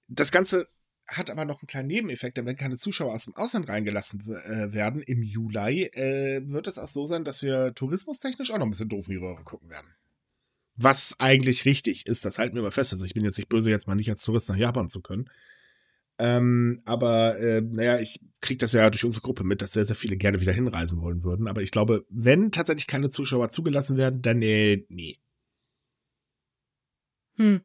[0.07, 0.67] Das Ganze
[1.05, 4.73] hat aber noch einen kleinen Nebeneffekt, denn wenn keine Zuschauer aus dem Ausland reingelassen äh,
[4.73, 8.71] werden im Juli, äh, wird es auch so sein, dass wir tourismustechnisch auch noch ein
[8.71, 9.87] bisschen doof in die Röhre gucken werden.
[10.75, 12.93] Was eigentlich richtig ist, das halten wir mal fest.
[12.93, 15.29] Also ich bin jetzt nicht böse, jetzt mal nicht als Tourist nach Japan zu können.
[16.19, 19.95] Ähm, aber äh, naja, ich kriege das ja durch unsere Gruppe mit, dass sehr, sehr
[19.95, 21.47] viele gerne wieder hinreisen wollen würden.
[21.47, 25.17] Aber ich glaube, wenn tatsächlich keine Zuschauer zugelassen werden, dann äh, nee.
[27.35, 27.61] Hm.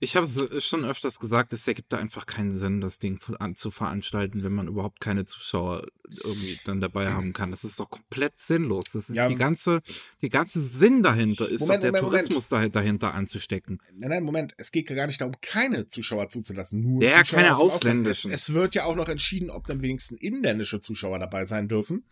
[0.00, 3.18] Ich habe es schon öfters gesagt, es ergibt da einfach keinen Sinn, das Ding
[3.54, 5.88] zu veranstalten, wenn man überhaupt keine Zuschauer
[6.22, 7.50] irgendwie dann dabei haben kann.
[7.50, 8.84] Das ist doch komplett sinnlos.
[8.92, 9.28] Das ist ja.
[9.28, 9.80] die ganze,
[10.22, 12.76] die ganze Sinn dahinter, ist Moment, doch der Moment, Tourismus Moment.
[12.76, 13.80] dahinter anzustecken.
[13.92, 17.56] Nein, nein, Moment, es geht gar nicht darum, keine Zuschauer zuzulassen, nur ja, Zuschauer keine
[17.56, 18.30] ausländischen.
[18.30, 22.04] Es, es, wird ja auch noch entschieden, ob dann wenigstens inländische Zuschauer dabei sein dürfen.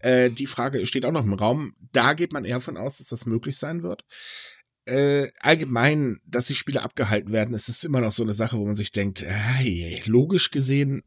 [0.00, 1.74] Äh, die Frage steht auch noch im Raum.
[1.92, 4.04] Da geht man eher von aus, dass das möglich sein wird
[4.86, 8.66] äh, allgemein, dass die Spiele abgehalten werden, es ist immer noch so eine Sache, wo
[8.66, 11.02] man sich denkt, äh, logisch gesehen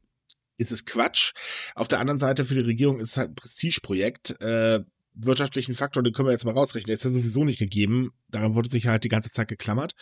[0.58, 1.34] ist es Quatsch.
[1.76, 4.42] Auf der anderen Seite für die Regierung ist es halt ein Prestigeprojekt.
[4.42, 8.12] Äh, wirtschaftlichen Faktor, den können wir jetzt mal rausrechnen, der ist ja sowieso nicht gegeben.
[8.30, 9.94] Daran wurde sich halt die ganze Zeit geklammert.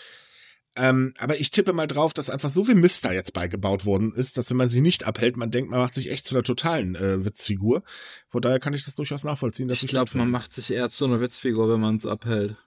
[0.77, 4.11] Ähm, aber ich tippe mal drauf, dass einfach so viel Mist da jetzt beigebaut worden
[4.13, 6.43] ist, dass wenn man sie nicht abhält, man denkt, man macht sich echt zu einer
[6.43, 7.83] totalen äh, Witzfigur.
[8.27, 9.69] Von daher kann ich das durchaus nachvollziehen.
[9.69, 12.57] Dass ich glaube, man macht sich eher zu einer Witzfigur, wenn man es abhält.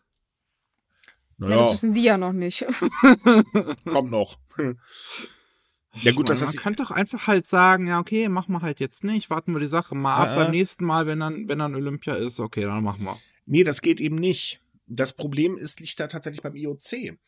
[1.38, 1.56] Naja.
[1.56, 2.66] Ja, das wissen die ja noch nicht.
[3.84, 4.38] Kommt noch.
[6.02, 9.04] Ja gut, das man könnte doch einfach halt sagen, ja okay, machen wir halt jetzt
[9.04, 10.30] nicht, warten wir die Sache mal ab.
[10.32, 13.18] Äh, Beim nächsten Mal, wenn dann, wenn dann Olympia ist, okay, dann machen wir.
[13.46, 14.60] Nee, das geht eben nicht.
[14.90, 17.18] Das Problem ist, liegt da tatsächlich beim IOC.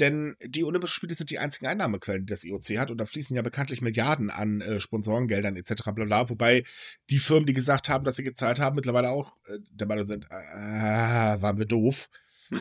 [0.00, 2.90] Denn die Olympischen Spiele sind die einzigen Einnahmequellen, die das IOC hat.
[2.90, 5.84] Und da fließen ja bekanntlich Milliarden an äh, Sponsorengeldern etc.
[5.94, 6.64] Bla, bla Wobei
[7.10, 10.24] die Firmen, die gesagt haben, dass sie gezahlt haben, mittlerweile auch äh, der Meinung sind,
[10.24, 10.30] äh,
[11.40, 12.08] waren wir doof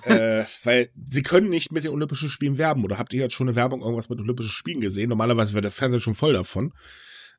[0.05, 2.83] äh, weil sie können nicht mit den Olympischen Spielen werben.
[2.83, 5.09] Oder habt ihr jetzt schon eine Werbung irgendwas mit Olympischen Spielen gesehen?
[5.09, 6.73] Normalerweise wäre der Fernseher schon voll davon.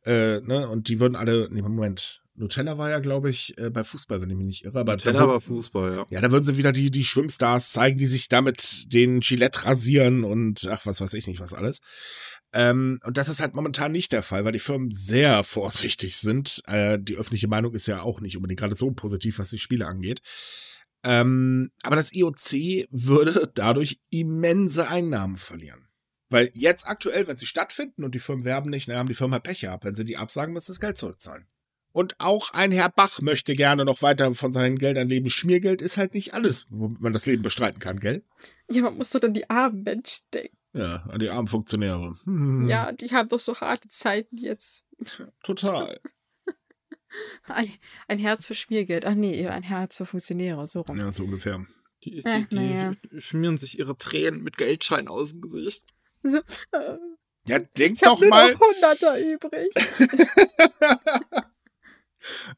[0.05, 0.68] Äh, ne?
[0.68, 4.30] Und die würden alle, nee, Moment, Nutella war ja, glaube ich, äh, bei Fußball, wenn
[4.30, 4.80] ich mich nicht irre.
[4.80, 6.07] Aber Nutella war Fußball, ja.
[6.11, 10.24] Ja, da würden sie wieder die, die Schwimmstars zeigen, die sich damit den Gillette rasieren
[10.24, 11.80] und ach, was weiß ich nicht, was alles.
[12.53, 16.62] Ähm, und das ist halt momentan nicht der Fall, weil die Firmen sehr vorsichtig sind.
[16.66, 19.86] Äh, die öffentliche Meinung ist ja auch nicht unbedingt gerade so positiv, was die Spiele
[19.86, 20.20] angeht.
[21.05, 25.88] Ähm, aber das IOC würde dadurch immense Einnahmen verlieren.
[26.30, 29.34] Weil jetzt aktuell, wenn sie stattfinden und die Firmen werben nicht, dann haben die Firmen
[29.34, 29.84] halt Pech gehabt.
[29.84, 31.46] Wenn sie die absagen, müssen sie das Geld zurückzahlen.
[31.92, 35.30] Und auch ein Herr Bach möchte gerne noch weiter von seinen Geldern leben.
[35.30, 38.24] Schmiergeld ist halt nicht alles, womit man das Leben bestreiten kann, gell?
[38.68, 40.57] Ja, man muss doch dann die armen Menschen denken.
[40.72, 42.16] Ja, an die armen Funktionäre.
[42.24, 42.68] Hm.
[42.68, 44.84] Ja, die haben doch so harte Zeiten jetzt.
[45.44, 46.00] Total.
[47.46, 47.70] Ein,
[48.08, 49.04] ein, Herz für Schmiergeld.
[49.04, 50.98] Ach nee, ein Herz für Funktionäre, so rum.
[50.98, 51.64] Ja, so ungefähr.
[52.02, 52.92] Die, die, Ach, die ja.
[53.18, 55.84] schmieren sich ihre Tränen mit Geldschein aus dem Gesicht.
[56.22, 56.38] So,
[56.72, 56.98] äh,
[57.46, 58.52] ja, denk doch mal.
[58.52, 59.70] Noch Hunderter übrig.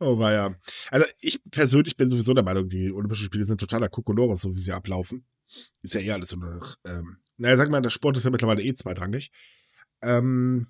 [0.00, 0.54] oh, war ja.
[0.90, 4.58] Also, ich persönlich bin sowieso der Meinung, die Olympischen Spiele sind totaler Kokolores, so wie
[4.58, 5.26] sie ablaufen.
[5.82, 8.62] Ist ja eh alles so eine, ähm, naja, sag mal, der Sport ist ja mittlerweile
[8.62, 9.32] eh zweitrangig.
[10.02, 10.68] Ähm,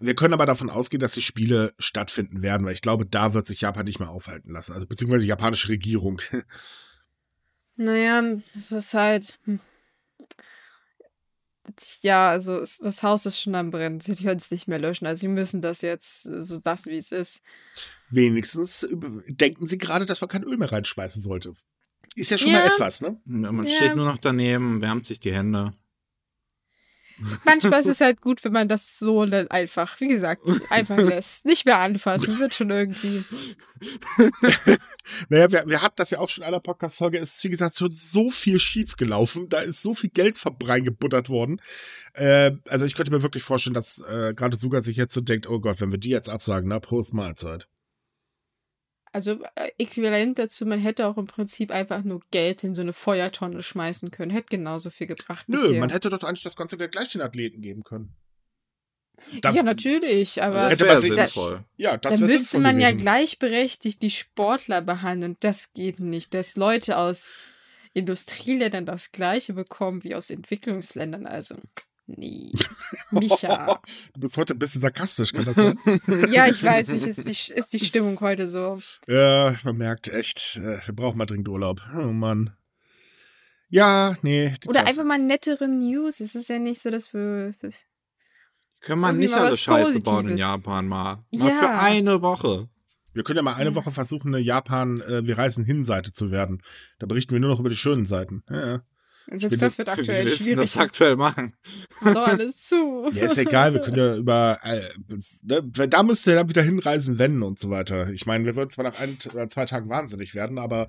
[0.00, 3.46] wir können aber davon ausgehen, dass die Spiele stattfinden werden, weil ich glaube, da wird
[3.46, 4.72] sich Japan nicht mehr aufhalten lassen.
[4.72, 6.20] Also beziehungsweise die japanische Regierung.
[7.76, 8.22] Naja,
[8.54, 9.40] das ist halt.
[9.44, 9.58] Hm.
[12.02, 13.98] Ja, also das Haus ist schon am Brennen.
[13.98, 15.06] Sie können es nicht mehr löschen.
[15.06, 17.40] Also sie müssen das jetzt so lassen, wie es ist.
[18.10, 18.86] Wenigstens
[19.26, 21.54] denken sie gerade, dass man kein Öl mehr reinschmeißen sollte.
[22.14, 22.58] Ist ja schon ja.
[22.58, 23.18] mal etwas, ne?
[23.24, 23.74] Ja, man ja.
[23.74, 25.72] steht nur noch daneben, wärmt sich die Hände.
[27.44, 31.44] Manchmal ist es halt gut, wenn man das so einfach, wie gesagt, einfach lässt.
[31.44, 33.24] Nicht mehr anfassen, wird schon irgendwie.
[35.28, 37.18] naja, wir, wir hatten das ja auch schon in einer Podcast-Folge.
[37.18, 39.48] Es ist, wie gesagt, schon so viel schief gelaufen.
[39.48, 41.60] Da ist so viel Geld reingebuttert worden.
[42.14, 45.48] Äh, also ich könnte mir wirklich vorstellen, dass äh, gerade Suga sich jetzt so denkt,
[45.48, 47.68] oh Gott, wenn wir die jetzt absagen, na, Prost Mahlzeit.
[49.12, 52.94] Also äh, äquivalent dazu, man hätte auch im Prinzip einfach nur Geld in so eine
[52.94, 54.30] Feuertonne schmeißen können.
[54.30, 55.48] Hätte genauso viel gebracht.
[55.48, 55.80] Nö, bisher.
[55.80, 58.16] man hätte doch eigentlich das ganze Geld gleich den Athleten geben können.
[59.42, 61.64] Dann, ja, natürlich, aber das wäre sinnvoll.
[61.76, 62.98] Ja, das dann müsste man gewesen.
[62.98, 65.36] ja gleichberechtigt die Sportler behandeln.
[65.40, 67.34] Das geht nicht, dass Leute aus
[67.92, 71.26] Industrieländern das Gleiche bekommen wie aus Entwicklungsländern.
[71.26, 71.56] Also.
[72.06, 72.52] Nee.
[73.10, 73.80] Micha.
[74.14, 75.78] du bist heute ein bisschen sarkastisch, kann das sein?
[76.30, 78.80] ja, ich weiß nicht, ist die, ist die Stimmung heute so.
[79.06, 81.80] Ja, man merkt echt, äh, wir brauchen mal dringend Urlaub.
[81.96, 82.56] Oh Mann.
[83.68, 84.52] Ja, nee.
[84.66, 84.88] Oder Zeit.
[84.88, 86.20] einfach mal nettere News.
[86.20, 87.52] Es ist ja nicht so, dass wir.
[87.62, 87.86] Das
[88.80, 91.24] Können wir nicht alle Scheiße bauen in Japan mal.
[91.32, 91.58] Mal ja.
[91.58, 92.68] für eine Woche.
[93.14, 96.30] Wir können ja mal eine Woche versuchen, eine Japan, äh, wir reisen hin Seite zu
[96.30, 96.62] werden.
[96.98, 98.42] Da berichten wir nur noch über die schönen Seiten.
[98.50, 98.82] Ja, ja.
[99.30, 100.72] Selbst das wird aktuell wie schwierig.
[100.72, 101.54] das aktuell machen?
[102.00, 103.08] Mach doch alles zu.
[103.12, 104.80] Ja, ist egal, wir können ja über, äh,
[105.42, 108.10] ne, da müsst ihr dann wieder hinreisen, wenn und so weiter.
[108.10, 110.88] Ich meine, wir würden zwar nach ein oder zwei Tagen wahnsinnig werden, aber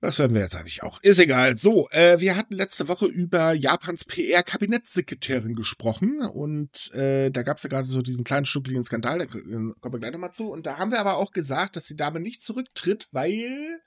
[0.00, 1.02] das werden wir jetzt eigentlich auch.
[1.02, 1.56] Ist egal.
[1.56, 7.64] So, äh, wir hatten letzte Woche über Japans PR-Kabinettssekretärin gesprochen und äh, da gab es
[7.64, 10.52] ja gerade so diesen kleinen schnuckligen Skandal, da kommen wir gleich nochmal zu.
[10.52, 13.80] Und da haben wir aber auch gesagt, dass die Dame nicht zurücktritt, weil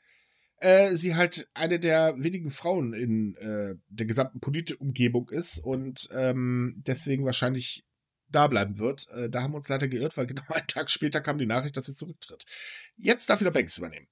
[0.61, 6.75] äh, sie halt eine der wenigen Frauen in äh, der gesamten Politumgebung ist und ähm,
[6.77, 7.85] deswegen wahrscheinlich
[8.29, 9.07] da bleiben wird.
[9.09, 11.75] Äh, da haben wir uns leider geirrt, weil genau einen Tag später kam die Nachricht,
[11.77, 12.45] dass sie zurücktritt.
[12.95, 14.07] Jetzt darf wieder Banks übernehmen.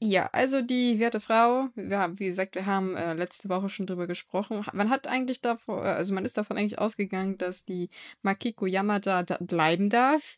[0.00, 3.86] Ja, also die werte Frau, wir haben, wie gesagt, wir haben äh, letzte Woche schon
[3.86, 4.64] drüber gesprochen.
[4.72, 7.88] Man hat eigentlich davon, also man ist davon eigentlich ausgegangen, dass die
[8.22, 10.36] Makiko Yamada da bleiben darf.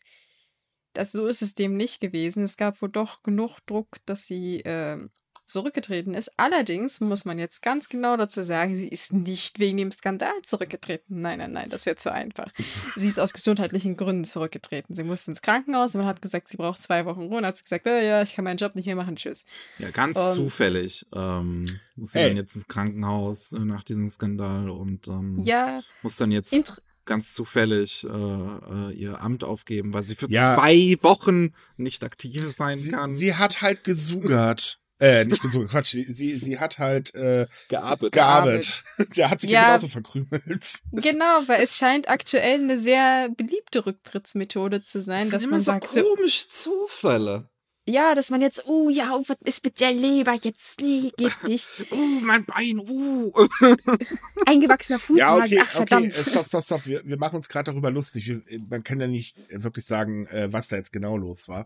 [0.93, 2.43] Das, so ist es dem nicht gewesen.
[2.43, 5.07] Es gab wohl doch genug Druck, dass sie äh,
[5.47, 6.31] zurückgetreten ist.
[6.37, 11.21] Allerdings muss man jetzt ganz genau dazu sagen, sie ist nicht wegen dem Skandal zurückgetreten.
[11.21, 12.51] Nein, nein, nein, das wäre zu einfach.
[12.95, 14.93] sie ist aus gesundheitlichen Gründen zurückgetreten.
[14.93, 17.57] Sie musste ins Krankenhaus und man hat gesagt, sie braucht zwei Wochen Ruhe und hat
[17.57, 19.45] sie gesagt, oh, ja, ich kann meinen Job nicht mehr machen, tschüss.
[19.79, 22.27] Ja, ganz und, zufällig ähm, muss sie ey.
[22.27, 27.33] dann jetzt ins Krankenhaus äh, nach diesem Skandal und ähm, ja, muss dann jetzt ganz
[27.33, 30.55] zufällig äh, äh, ihr Amt aufgeben, weil sie für ja.
[30.55, 33.15] zwei Wochen nicht aktiv sein sie, kann.
[33.15, 34.79] Sie hat halt gesugert.
[34.99, 35.95] Äh, nicht gesungen, Quatsch.
[36.07, 38.13] Sie, sie hat halt äh, gearbeitet.
[38.13, 38.83] gearbeitet.
[39.15, 40.81] Der hat sich ja, genauso verkrümelt.
[40.91, 45.65] Genau, weil es scheint aktuell eine sehr beliebte Rücktrittsmethode zu sein, das dass man so
[45.65, 45.87] sagt.
[45.89, 47.49] Komische so, Zufälle.
[47.89, 50.81] Ja, dass man jetzt, oh ja, oh, was ist mit der Leber jetzt?
[50.81, 51.85] Nee, geht nicht.
[51.91, 53.31] oh, mein Bein, uh.
[54.45, 55.17] Eingewachsener Fuß.
[55.17, 56.19] Ja, okay, Ach, verdammt.
[56.19, 56.85] okay, stopp, stopp, stopp.
[56.85, 58.27] Wir, wir machen uns gerade darüber lustig.
[58.27, 61.65] Wir, man kann ja nicht wirklich sagen, äh, was da jetzt genau los war.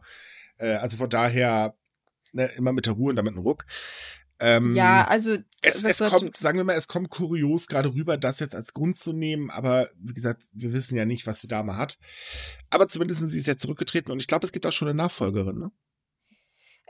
[0.58, 1.74] Äh, also von daher,
[2.32, 3.66] ne, immer mit der Ruhe und damit einen Ruck.
[4.40, 8.40] Ähm, ja, also es, es kommt, sagen wir mal, es kommt kurios gerade rüber, das
[8.40, 11.78] jetzt als Grund zu nehmen, aber wie gesagt, wir wissen ja nicht, was die Dame
[11.78, 12.00] hat.
[12.72, 14.98] Aber zumindest sind sie ist jetzt zurückgetreten und ich glaube, es gibt auch schon eine
[14.98, 15.72] Nachfolgerin, ne?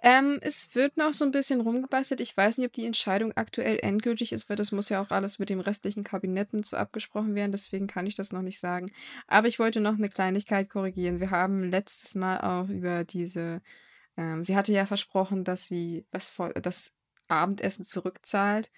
[0.03, 2.21] Ähm, es wird noch so ein bisschen rumgebastelt.
[2.21, 5.37] Ich weiß nicht, ob die Entscheidung aktuell endgültig ist, weil das muss ja auch alles
[5.37, 7.51] mit dem restlichen Kabinetten so abgesprochen werden.
[7.51, 8.87] Deswegen kann ich das noch nicht sagen.
[9.27, 11.19] Aber ich wollte noch eine Kleinigkeit korrigieren.
[11.19, 13.61] Wir haben letztes Mal auch über diese
[14.17, 16.95] ähm, sie hatte ja versprochen, dass sie was das
[17.27, 18.71] Abendessen zurückzahlt.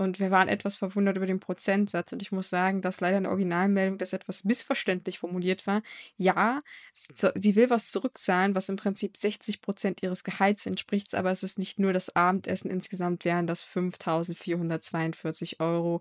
[0.00, 2.10] Und wir waren etwas verwundert über den Prozentsatz.
[2.10, 5.82] Und ich muss sagen, dass leider in der Originalmeldung das etwas missverständlich formuliert war.
[6.16, 6.62] Ja,
[6.94, 11.14] sie will was zurückzahlen, was im Prinzip 60 Prozent ihres Gehalts entspricht.
[11.14, 12.70] Aber es ist nicht nur das Abendessen.
[12.70, 16.00] Insgesamt wären das 5.442 Euro.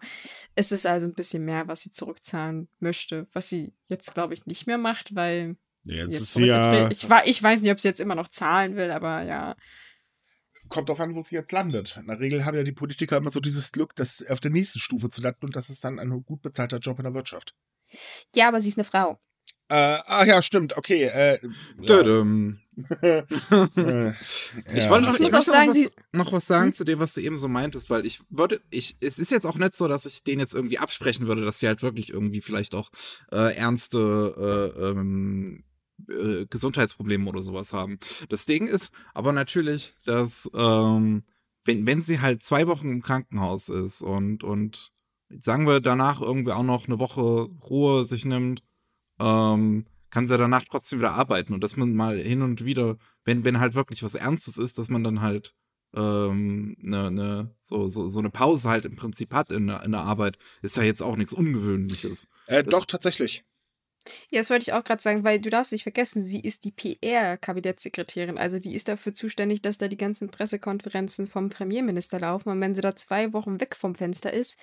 [0.56, 3.28] Es ist also ein bisschen mehr, was sie zurückzahlen möchte.
[3.34, 5.58] Was sie jetzt, glaube ich, nicht mehr macht, weil
[5.90, 6.90] Jetzt, jetzt ist ja.
[6.92, 9.56] Ich, ich weiß nicht, ob sie jetzt immer noch zahlen will, aber ja.
[10.68, 11.98] Kommt drauf an, wo sie jetzt landet.
[12.00, 14.80] In der Regel haben ja die Politiker immer so dieses Glück, das auf der nächsten
[14.80, 17.56] Stufe zu landen und das ist dann ein gut bezahlter Job in der Wirtschaft.
[18.36, 19.20] Ja, aber sie ist eine Frau.
[19.70, 21.04] Äh, ach ja, stimmt, okay.
[21.04, 21.40] Äh,
[21.82, 22.00] ja.
[24.74, 26.74] ich wollte noch, ich sagen, noch, was, noch was sagen hm?
[26.74, 29.58] zu dem, was du eben so meintest, weil ich würde, ich, es ist jetzt auch
[29.58, 32.74] nicht so, dass ich denen jetzt irgendwie absprechen würde, dass sie halt wirklich irgendwie vielleicht
[32.74, 32.90] auch
[33.32, 35.64] äh, ernste äh, ähm,
[36.08, 38.00] äh, Gesundheitsprobleme oder sowas haben.
[38.30, 41.24] Das Ding ist aber natürlich, dass ähm,
[41.66, 44.92] wenn, wenn sie halt zwei Wochen im Krankenhaus ist und, und
[45.30, 48.64] sagen wir danach irgendwie auch noch eine Woche Ruhe sich nimmt,
[49.20, 53.44] ähm, kann sie danach trotzdem wieder arbeiten und dass man mal hin und wieder, wenn,
[53.44, 55.54] wenn halt wirklich was Ernstes ist, dass man dann halt
[55.94, 60.02] ähm, ne, ne, so, so, so eine Pause halt im Prinzip hat in, in der
[60.02, 62.28] Arbeit, ist ja jetzt auch nichts Ungewöhnliches.
[62.46, 63.44] Äh, doch, tatsächlich.
[64.30, 66.72] Ja, das wollte ich auch gerade sagen, weil du darfst nicht vergessen, sie ist die
[66.72, 68.38] PR-Kabinettssekretärin.
[68.38, 72.50] Also die ist dafür zuständig, dass da die ganzen Pressekonferenzen vom Premierminister laufen.
[72.50, 74.60] Und wenn sie da zwei Wochen weg vom Fenster ist.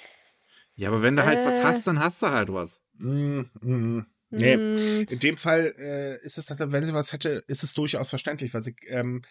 [0.75, 1.85] Ja, aber wenn du halt was hast, äh.
[1.87, 2.83] dann hast du halt was.
[2.99, 4.07] Mm, mm.
[4.31, 5.07] Nee, mm.
[5.09, 8.53] in dem Fall äh, ist es, dass, wenn sie was hätte, ist es durchaus verständlich,
[8.53, 9.23] weil sie, ähm,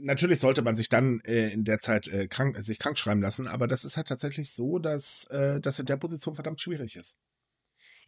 [0.00, 3.46] natürlich sollte man sich dann äh, in der Zeit äh, krank, sich krank schreiben lassen,
[3.46, 7.18] aber das ist halt tatsächlich so, dass äh, das in der Position verdammt schwierig ist.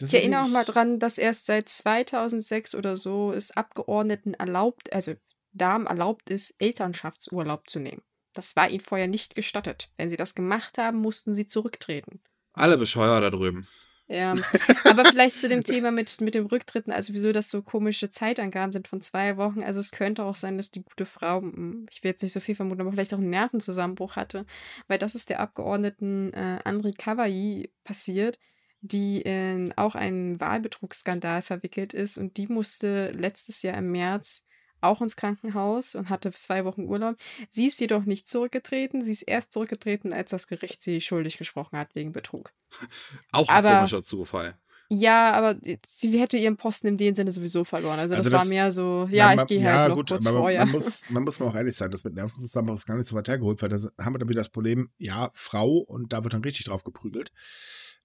[0.00, 4.92] Das ich erinnere auch mal dran, dass erst seit 2006 oder so es Abgeordneten erlaubt,
[4.92, 5.14] also
[5.52, 8.02] Damen erlaubt ist, Elternschaftsurlaub zu nehmen.
[8.32, 9.90] Das war ihnen vorher nicht gestattet.
[9.96, 12.20] Wenn sie das gemacht haben, mussten sie zurücktreten.
[12.52, 13.66] Alle Bescheuer da drüben.
[14.08, 14.34] Ja,
[14.84, 18.72] aber vielleicht zu dem Thema mit, mit dem Rücktritten, also wieso das so komische Zeitangaben
[18.72, 19.62] sind von zwei Wochen.
[19.62, 21.44] Also es könnte auch sein, dass die gute Frau,
[21.90, 24.46] ich will jetzt nicht so viel vermuten, aber vielleicht auch einen Nervenzusammenbruch hatte,
[24.88, 28.40] weil das ist der Abgeordneten äh, Andri Kawai passiert
[28.82, 34.44] die in auch einen Wahlbetrugsskandal verwickelt ist und die musste letztes Jahr im März
[34.80, 37.16] auch ins Krankenhaus und hatte zwei Wochen Urlaub.
[37.48, 39.02] Sie ist jedoch nicht zurückgetreten.
[39.02, 42.52] Sie ist erst zurückgetreten, als das Gericht sie schuldig gesprochen hat wegen Betrug.
[43.32, 44.56] Auch ein aber, komischer Zufall.
[44.92, 45.56] Ja, aber
[45.86, 48.00] sie hätte ihren Posten in dem Sinne sowieso verloren.
[48.00, 50.26] Also, also das, das, war mehr so, ja, ich gehe halt ja, noch gut, kurz
[50.26, 50.64] aber vorher.
[50.64, 53.14] Man muss, man muss mal auch ehrlich sein, das mit Nervenzusammenbruch ist gar nicht so
[53.14, 56.34] weit hergeholt, weil da haben wir dann wieder das Problem, ja, Frau und da wird
[56.34, 57.30] dann richtig drauf geprügelt.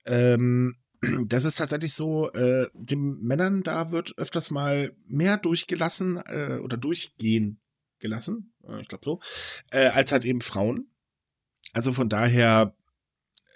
[0.05, 0.77] Ähm,
[1.27, 6.77] das ist tatsächlich so, äh, den Männern da wird öfters mal mehr durchgelassen äh, oder
[6.77, 7.59] durchgehen
[7.99, 9.19] gelassen, äh, ich glaube so,
[9.71, 10.89] äh, als halt eben Frauen.
[11.73, 12.75] Also von daher,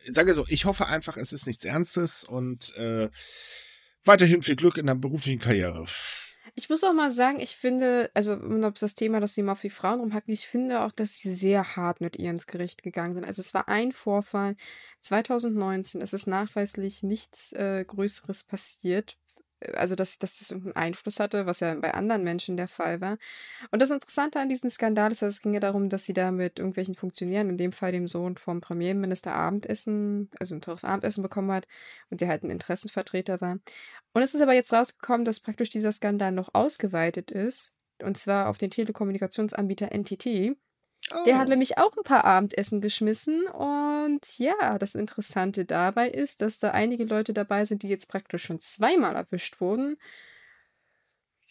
[0.05, 3.09] ich sage so, ich hoffe einfach, es ist nichts Ernstes und äh,
[4.03, 5.85] weiterhin viel Glück in der beruflichen Karriere.
[6.55, 9.61] Ich muss auch mal sagen, ich finde, also ob das Thema, dass sie mal auf
[9.61, 13.13] die Frauen rumhacken, ich finde auch, dass sie sehr hart mit ihr ins Gericht gegangen
[13.13, 13.25] sind.
[13.25, 14.55] Also es war ein Vorfall
[15.01, 19.17] 2019, es ist nachweislich nichts äh, Größeres passiert,
[19.73, 23.17] also dass, dass das irgendeinen Einfluss hatte, was ja bei anderen Menschen der Fall war.
[23.71, 26.31] Und das Interessante an diesem Skandal ist, dass es ging ja darum, dass sie da
[26.31, 31.21] mit irgendwelchen Funktionären, in dem Fall dem Sohn vom Premierminister, Abendessen, also ein teures Abendessen
[31.23, 31.67] bekommen hat
[32.09, 33.59] und der halt ein Interessenvertreter war.
[34.13, 38.49] Und es ist aber jetzt rausgekommen, dass praktisch dieser Skandal noch ausgeweitet ist, und zwar
[38.49, 40.55] auf den Telekommunikationsanbieter NTT.
[41.25, 41.49] Der hat Oh.
[41.49, 43.47] nämlich auch ein paar Abendessen geschmissen.
[43.47, 48.43] Und ja, das Interessante dabei ist, dass da einige Leute dabei sind, die jetzt praktisch
[48.43, 49.97] schon zweimal erwischt wurden.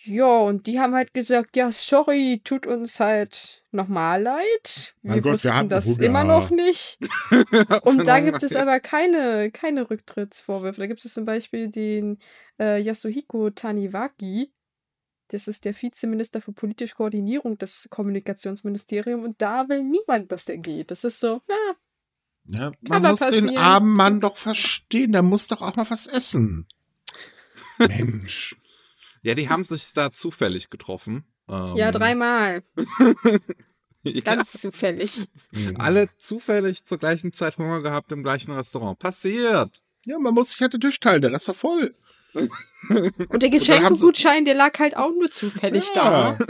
[0.05, 4.95] Ja, und die haben halt gesagt, ja, sorry, tut uns halt nochmal leid.
[5.03, 6.03] Wir Mein Gott, wir wussten das Hunger.
[6.07, 6.99] immer noch nicht.
[7.83, 10.81] Und da gibt es aber keine, keine Rücktrittsvorwürfe.
[10.81, 12.19] Da gibt es zum Beispiel den
[12.59, 14.51] äh, Yasuhiko Taniwaki.
[15.29, 20.59] Das ist der Vizeminister für politische Koordinierung des Kommunikationsministeriums und da will niemand, dass der
[20.59, 20.91] geht.
[20.91, 21.75] Das ist so, ja,
[22.47, 23.57] Ja, Kann man mal muss den passieren.
[23.59, 26.67] armen Mann doch verstehen, der muss doch auch mal was essen.
[27.79, 28.57] Mensch.
[29.23, 31.25] Ja, die haben sich da zufällig getroffen.
[31.49, 32.63] Ähm, ja, dreimal.
[34.03, 35.29] ja, Ganz zufällig.
[35.79, 38.99] alle zufällig zur gleichen Zeit Hunger gehabt im gleichen Restaurant.
[38.99, 39.83] Passiert.
[40.05, 41.95] Ja, man muss sich halt den Tisch teilen, der Rest war voll.
[42.35, 46.37] Und der Geschenkengutschein, der lag halt auch nur zufällig da.
[46.39, 46.47] Ja.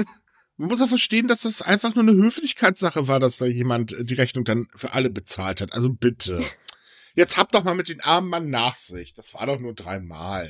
[0.56, 4.04] Man muss auch verstehen, dass das einfach nur eine Höflichkeitssache war, dass da jemand äh,
[4.04, 5.72] die Rechnung dann für alle bezahlt hat.
[5.72, 6.42] Also bitte.
[7.14, 9.16] Jetzt habt doch mal mit den armen Mann Nachsicht.
[9.18, 10.48] Das war doch nur dreimal.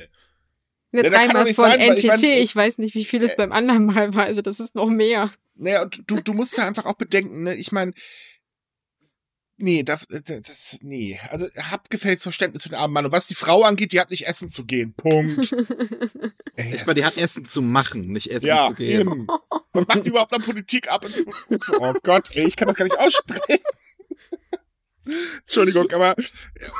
[0.91, 2.07] Ja, Ja, da dreimal nicht von weil ich NTT.
[2.07, 4.25] mein, äh, ich weiß nicht, wie viel es beim anderen Mal war.
[4.25, 5.29] Also, das ist noch mehr.
[5.55, 7.55] Naja, und du, du musst ja einfach auch bedenken, ne?
[7.55, 7.93] Ich meine,
[9.59, 11.19] nee, das, das, nee.
[11.29, 13.05] Also habt gefälligst Verständnis für den armen Mann.
[13.05, 14.93] Und was die Frau angeht, die hat nicht essen zu gehen.
[14.93, 15.51] Punkt.
[16.55, 19.11] Ey, Ich meine, die hat Essen zu machen, nicht Essen ja, zu geben.
[19.11, 19.27] eben.
[19.73, 21.05] Was macht die überhaupt an Politik ab?
[21.79, 23.63] Oh Gott, ey, ich kann das gar nicht aussprechen.
[25.41, 26.15] Entschuldigung, aber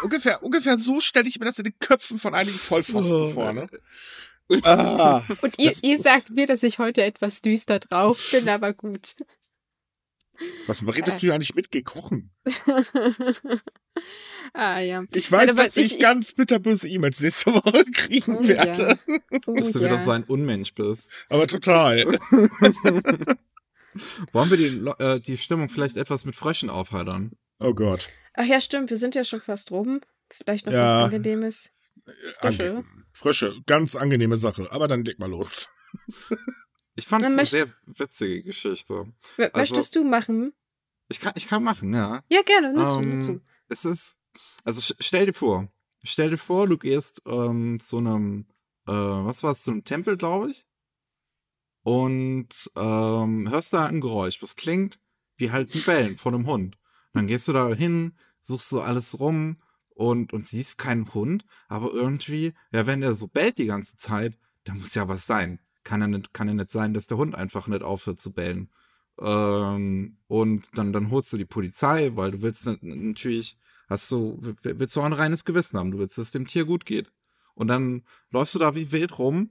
[0.04, 3.28] ungefähr, ungefähr so stelle ich mir das in den Köpfen von einigen Vollpfosten Oh.
[3.30, 3.68] vor, ne?
[4.64, 9.16] Ah, Und ihr, ihr sagt mir, dass ich heute etwas düster drauf bin, aber gut.
[10.68, 11.72] Was redest du ja nicht mit?
[11.72, 12.32] Geh kochen.
[14.54, 15.04] ah, ja.
[15.14, 18.98] Ich weiß, Ja, dass ich, ich- ganz bitterböse E-Mails nächste Woche kriegen Oh, werde.
[19.48, 19.86] Oh, Dass du ja.
[19.86, 21.10] wieder so ein Unmensch bist.
[21.30, 22.06] Aber total.
[24.32, 27.32] Wollen wir die, äh, die Stimmung vielleicht etwas mit Fröschen aufheitern?
[27.60, 28.10] Oh Gott.
[28.36, 30.02] Ach ja, stimmt, wir sind ja schon fast rum.
[30.30, 31.00] Vielleicht noch Ja.
[31.04, 31.72] was Angenehmes.
[32.40, 32.70] Frösche.
[32.70, 34.72] Ange Frösche, ganz angenehme Sache.
[34.72, 35.68] Aber dann leg mal los.
[37.00, 38.94] Ich fand es eine sehr witzige Geschichte.
[39.38, 40.54] Also- Möchtest du machen?
[41.08, 42.24] Ich kann, ich kann machen, ja.
[42.30, 43.42] Ja, gerne, nur zu, Ähm, nur zu.
[43.68, 44.20] Es ist,
[44.64, 45.68] also st- stell dir vor,
[46.04, 48.46] stell dir vor, du gehst ähm, zu einem,
[48.88, 50.66] äh, was war es, zu einem Tempel, glaube ich,
[51.84, 55.00] und ähm, hörst da ein Geräusch, was klingt
[55.38, 56.76] wie halt ein Bellen von einem Hund.
[56.76, 56.82] Und
[57.14, 59.62] dann gehst du da hin, suchst so alles rum
[59.96, 64.38] und, und siehst keinen Hund, aber irgendwie, ja, wenn der so bellt die ganze Zeit,
[64.66, 65.60] da muss ja was sein.
[65.84, 68.70] Kann ja nicht, kann ja nicht sein, dass der Hund einfach nicht aufhört zu bellen.
[69.20, 73.58] Ähm, und dann, dann holst du die Polizei, weil du willst nat- natürlich,
[73.90, 76.66] hast du, willst du auch ein reines Gewissen haben, du willst, dass es dem Tier
[76.66, 77.12] gut geht.
[77.56, 79.50] Und dann läufst du da wie wild rum,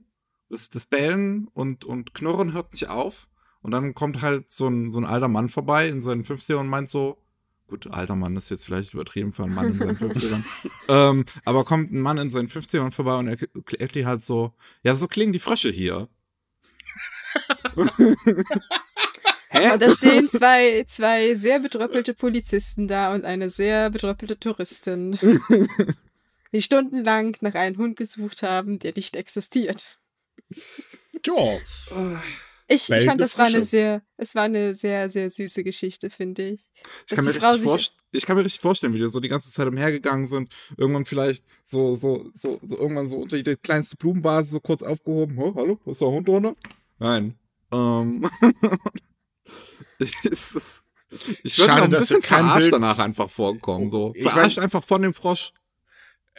[0.49, 3.27] das, das Bellen und, und Knurren hört nicht auf.
[3.61, 6.67] Und dann kommt halt so ein, so ein alter Mann vorbei in seinen 50ern und
[6.69, 7.21] meint so,
[7.67, 10.43] gut, alter Mann ist jetzt vielleicht übertrieben für einen Mann in seinen 50ern.
[10.87, 14.95] ähm, aber kommt ein Mann in seinen 50ern vorbei und erklärt die halt so, ja,
[14.95, 16.07] so klingen die Frösche hier.
[19.51, 19.73] Hä?
[19.73, 25.17] Und da stehen zwei, zwei sehr bedröppelte Polizisten da und eine sehr bedröppelte Touristin,
[26.53, 29.99] die stundenlang nach einem Hund gesucht haben, der nicht existiert.
[31.25, 31.59] Ja.
[32.71, 36.49] Ich, ich fand, das war eine sehr, es war eine sehr, sehr süße Geschichte, finde
[36.49, 36.69] ich.
[37.07, 39.51] Ich kann, mir richtig vorst- ich kann mir richtig vorstellen, wie die so die ganze
[39.51, 40.53] Zeit umhergegangen sind.
[40.77, 45.39] Irgendwann vielleicht so, so, so, so irgendwann so unter die kleinste Blumenvase so kurz aufgehoben.
[45.39, 46.55] Oh, hallo, ist da ein Hund drunter?
[46.99, 47.33] Nein.
[47.71, 48.29] Ähm.
[50.23, 50.55] ist,
[51.11, 53.89] ich würde mir Schade, auch ein dass bisschen verarscht Bild- danach einfach vorkommen.
[53.91, 54.13] So.
[54.15, 55.51] Ich Verarscht weiß- einfach von dem Frosch.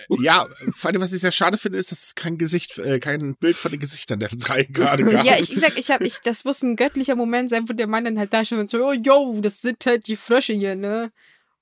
[0.08, 3.34] Ja, vor allem, was ich sehr schade finde, ist, dass es kein Gesicht, äh, kein
[3.34, 5.24] Bild von den Gesichtern der drei gerade gab.
[5.26, 7.86] Ja, ich, wie gesagt, ich hab, ich, das muss ein göttlicher Moment sein, wo der
[7.86, 10.74] Mann dann halt da steht und so, oh, yo, das sind halt die Frösche hier,
[10.74, 11.12] ne?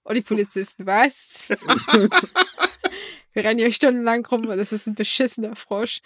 [0.05, 1.43] Und die Polizisten, was?
[3.33, 6.01] Wir rennen hier stundenlang rum und das ist ein beschissener Frosch.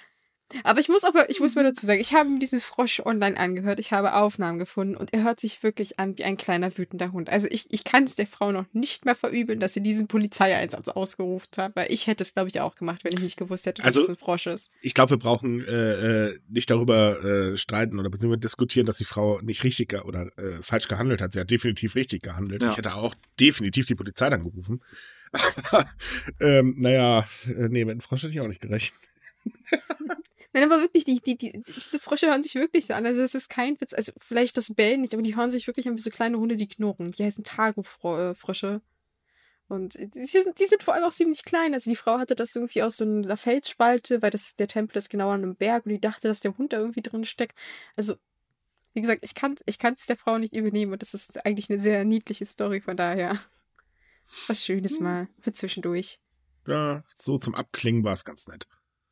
[0.65, 3.37] Aber ich muss aber, ich muss mal dazu sagen, ich habe mir diesen Frosch online
[3.39, 7.13] angehört, ich habe Aufnahmen gefunden und er hört sich wirklich an wie ein kleiner wütender
[7.13, 7.31] Hund.
[7.31, 10.89] Also ich, ich kann es der Frau noch nicht mehr verübeln, dass sie diesen Polizeieinsatz
[10.89, 13.83] ausgerufen hat, weil ich hätte es, glaube ich, auch gemacht, wenn ich nicht gewusst hätte,
[13.83, 14.71] dass Also, es ein Frosch ist.
[14.81, 19.05] Ich glaube, wir brauchen äh, äh, nicht darüber äh, streiten oder beziehungsweise diskutieren, dass die
[19.05, 21.33] Frau nicht richtig oder äh, falsch gehandelt hat.
[21.33, 22.63] Sie hat definitiv richtig gehandelt.
[22.63, 22.71] Ja.
[22.71, 24.83] Ich hätte auch definitiv die Polizei dann gerufen.
[25.71, 25.89] Aber
[26.41, 29.01] ähm, naja, äh, nee, mit dem Frosch hätte ich auch nicht gerechnet.
[30.53, 33.07] Nein, aber wirklich, die, die, die, diese Frösche hören sich wirklich so an.
[33.07, 33.95] Also es ist kein Witz.
[33.95, 36.57] Also vielleicht das Bellen nicht, aber die hören sich wirklich an wie so kleine Hunde,
[36.57, 37.11] die knurren.
[37.13, 38.83] Die heißen Targo-Frösche.
[39.69, 41.73] Und die sind, die sind vor allem auch ziemlich klein.
[41.73, 45.09] Also die Frau hatte das irgendwie aus so einer Felsspalte, weil das, der Tempel ist
[45.09, 47.57] genau an einem Berg und die dachte, dass der Hund da irgendwie drin steckt.
[47.97, 48.17] Also,
[48.93, 51.71] wie gesagt, ich kann es ich kann's der Frau nicht übernehmen und das ist eigentlich
[51.71, 53.39] eine sehr niedliche Story, von daher.
[54.47, 56.21] Was Schönes mal für zwischendurch.
[56.67, 58.67] Ja, so zum Abklingen war es ganz nett.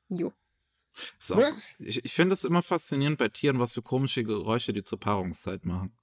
[0.09, 0.33] Jo.
[1.19, 1.43] Ist auch,
[1.79, 5.65] ich ich finde es immer faszinierend bei Tieren, was für komische Geräusche die zur Paarungszeit
[5.65, 5.97] machen.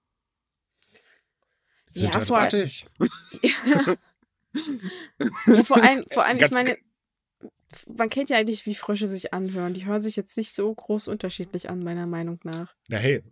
[1.87, 2.49] Sind Ja, ja, vor-.
[5.45, 6.77] Ja, vor allem, vor allem ich meine,
[7.95, 9.73] man kennt ja eigentlich, wie Frösche sich anhören.
[9.73, 12.73] Die hören sich jetzt nicht so groß unterschiedlich an, meiner Meinung nach.
[12.87, 13.23] Na hey,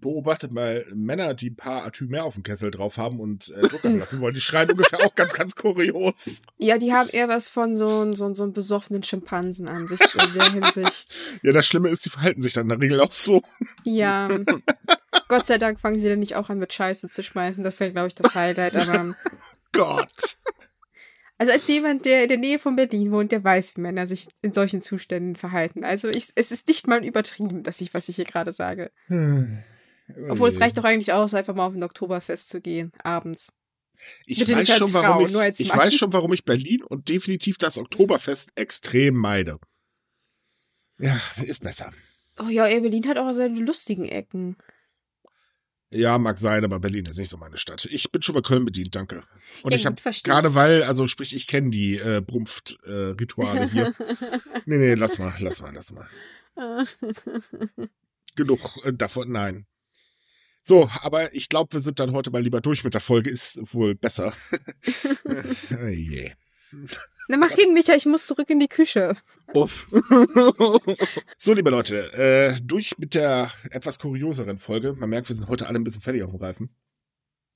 [0.00, 3.62] beobachtet mal Männer, die ein paar Atü mehr auf dem Kessel drauf haben und äh,
[3.68, 4.34] Druck lassen wollen.
[4.34, 6.42] Die schreien ungefähr auch ganz, ganz kurios.
[6.56, 10.00] Ja, die haben eher was von so, einem- so, so einem besoffenen Schimpansen an sich
[10.00, 11.16] in der Hinsicht.
[11.42, 13.42] Ja, das Schlimme ist, die verhalten sich dann in der Regel auch so.
[13.84, 14.28] Ja.
[15.28, 17.62] Gott sei Dank fangen sie dann nicht auch an, mit Scheiße zu schmeißen.
[17.62, 18.76] Das wäre, glaube ich, das Highlight.
[18.76, 19.14] Aber
[19.72, 20.36] Gott.
[21.36, 24.26] also als jemand, der in der Nähe von Berlin wohnt, der weiß, wie Männer sich
[24.42, 25.84] in solchen Zuständen verhalten.
[25.84, 28.90] Also ich, es ist nicht mal übertrieben, dass ich, was ich hier gerade sage.
[30.28, 33.52] Obwohl es reicht doch eigentlich aus, einfach mal auf ein Oktoberfest zu gehen, abends.
[34.26, 36.82] Ich Bitte weiß schon, warum Frau, ich, nur als ich weiß schon, warum ich Berlin
[36.82, 39.58] und definitiv das Oktoberfest extrem meide.
[40.98, 41.92] Ja, ist besser.
[42.38, 44.56] Oh ja, ey, Berlin hat auch seine lustigen Ecken.
[45.90, 47.86] Ja, mag sein, aber Berlin ist nicht so meine Stadt.
[47.86, 49.22] Ich bin schon bei Köln bedient, danke.
[49.62, 53.94] Und Ja, ich habe gerade weil, also sprich, ich kenne die äh, Brumpft-Rituale hier.
[54.66, 56.06] nee, nee, lass mal, lass mal, lass mal.
[58.36, 59.66] Genug äh, davon, nein.
[60.68, 63.72] So, aber ich glaube, wir sind dann heute mal lieber durch mit der Folge, ist
[63.72, 64.34] wohl besser.
[65.70, 66.30] oh je.
[67.28, 69.16] Na, mach hin, Micha, ich muss zurück in die Küche.
[69.54, 69.88] Uff.
[71.38, 74.92] So, liebe Leute, äh, durch mit der etwas kurioseren Folge.
[74.92, 76.68] Man merkt, wir sind heute alle ein bisschen fertig auf dem Reifen.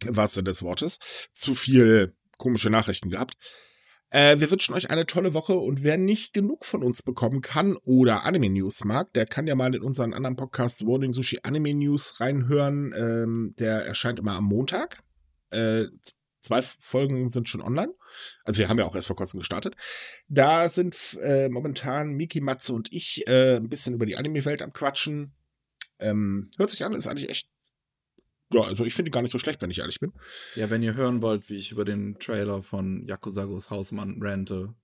[0.07, 0.99] Im wahrsten Sinne des Wortes.
[1.33, 3.35] Zu viel komische Nachrichten gehabt.
[4.13, 7.77] Äh, wir wünschen euch eine tolle Woche und wer nicht genug von uns bekommen kann
[7.79, 11.73] oder Anime News mag, der kann ja mal in unseren anderen Podcast Warning Sushi Anime
[11.73, 12.93] News reinhören.
[12.95, 15.03] Ähm, der erscheint immer am Montag.
[15.49, 15.87] Äh,
[16.41, 17.95] zwei Folgen sind schon online.
[18.45, 19.77] Also wir haben ja auch erst vor kurzem gestartet.
[20.29, 24.75] Da sind äh, momentan Miki, Matze und ich äh, ein bisschen über die Anime-Welt am
[24.75, 25.33] Quatschen.
[25.99, 27.49] Ähm, hört sich an, ist eigentlich echt.
[28.53, 30.13] Ja, also ich finde die gar nicht so schlecht, wenn ich ehrlich bin.
[30.55, 34.75] Ja, wenn ihr hören wollt, wie ich über den Trailer von Yakusagos Hausmann rante.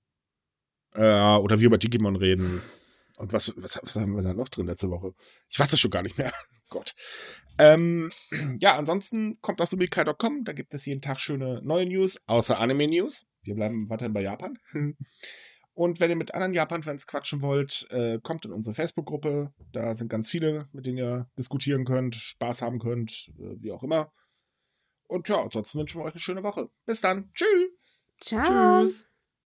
[0.94, 2.62] Äh, oder wir über Digimon reden.
[3.18, 5.12] Und was, was, was haben wir da noch drin letzte Woche?
[5.48, 6.32] Ich weiß es schon gar nicht mehr.
[6.70, 6.94] Gott.
[7.58, 8.12] Ähm,
[8.60, 13.26] ja, ansonsten kommt auf sumikai.com, da gibt es jeden Tag schöne neue News, außer Anime-News.
[13.42, 14.58] Wir bleiben weiterhin bei Japan.
[15.78, 19.52] Und wenn ihr mit anderen Japan-Fans quatschen wollt, äh, kommt in unsere Facebook-Gruppe.
[19.70, 23.84] Da sind ganz viele, mit denen ihr diskutieren könnt, Spaß haben könnt, äh, wie auch
[23.84, 24.12] immer.
[25.06, 26.68] Und ja, ansonsten wünschen wir euch eine schöne Woche.
[26.84, 27.30] Bis dann.
[27.32, 27.68] Tschüss.
[28.20, 28.82] Ciao.
[28.82, 29.06] Tschüss.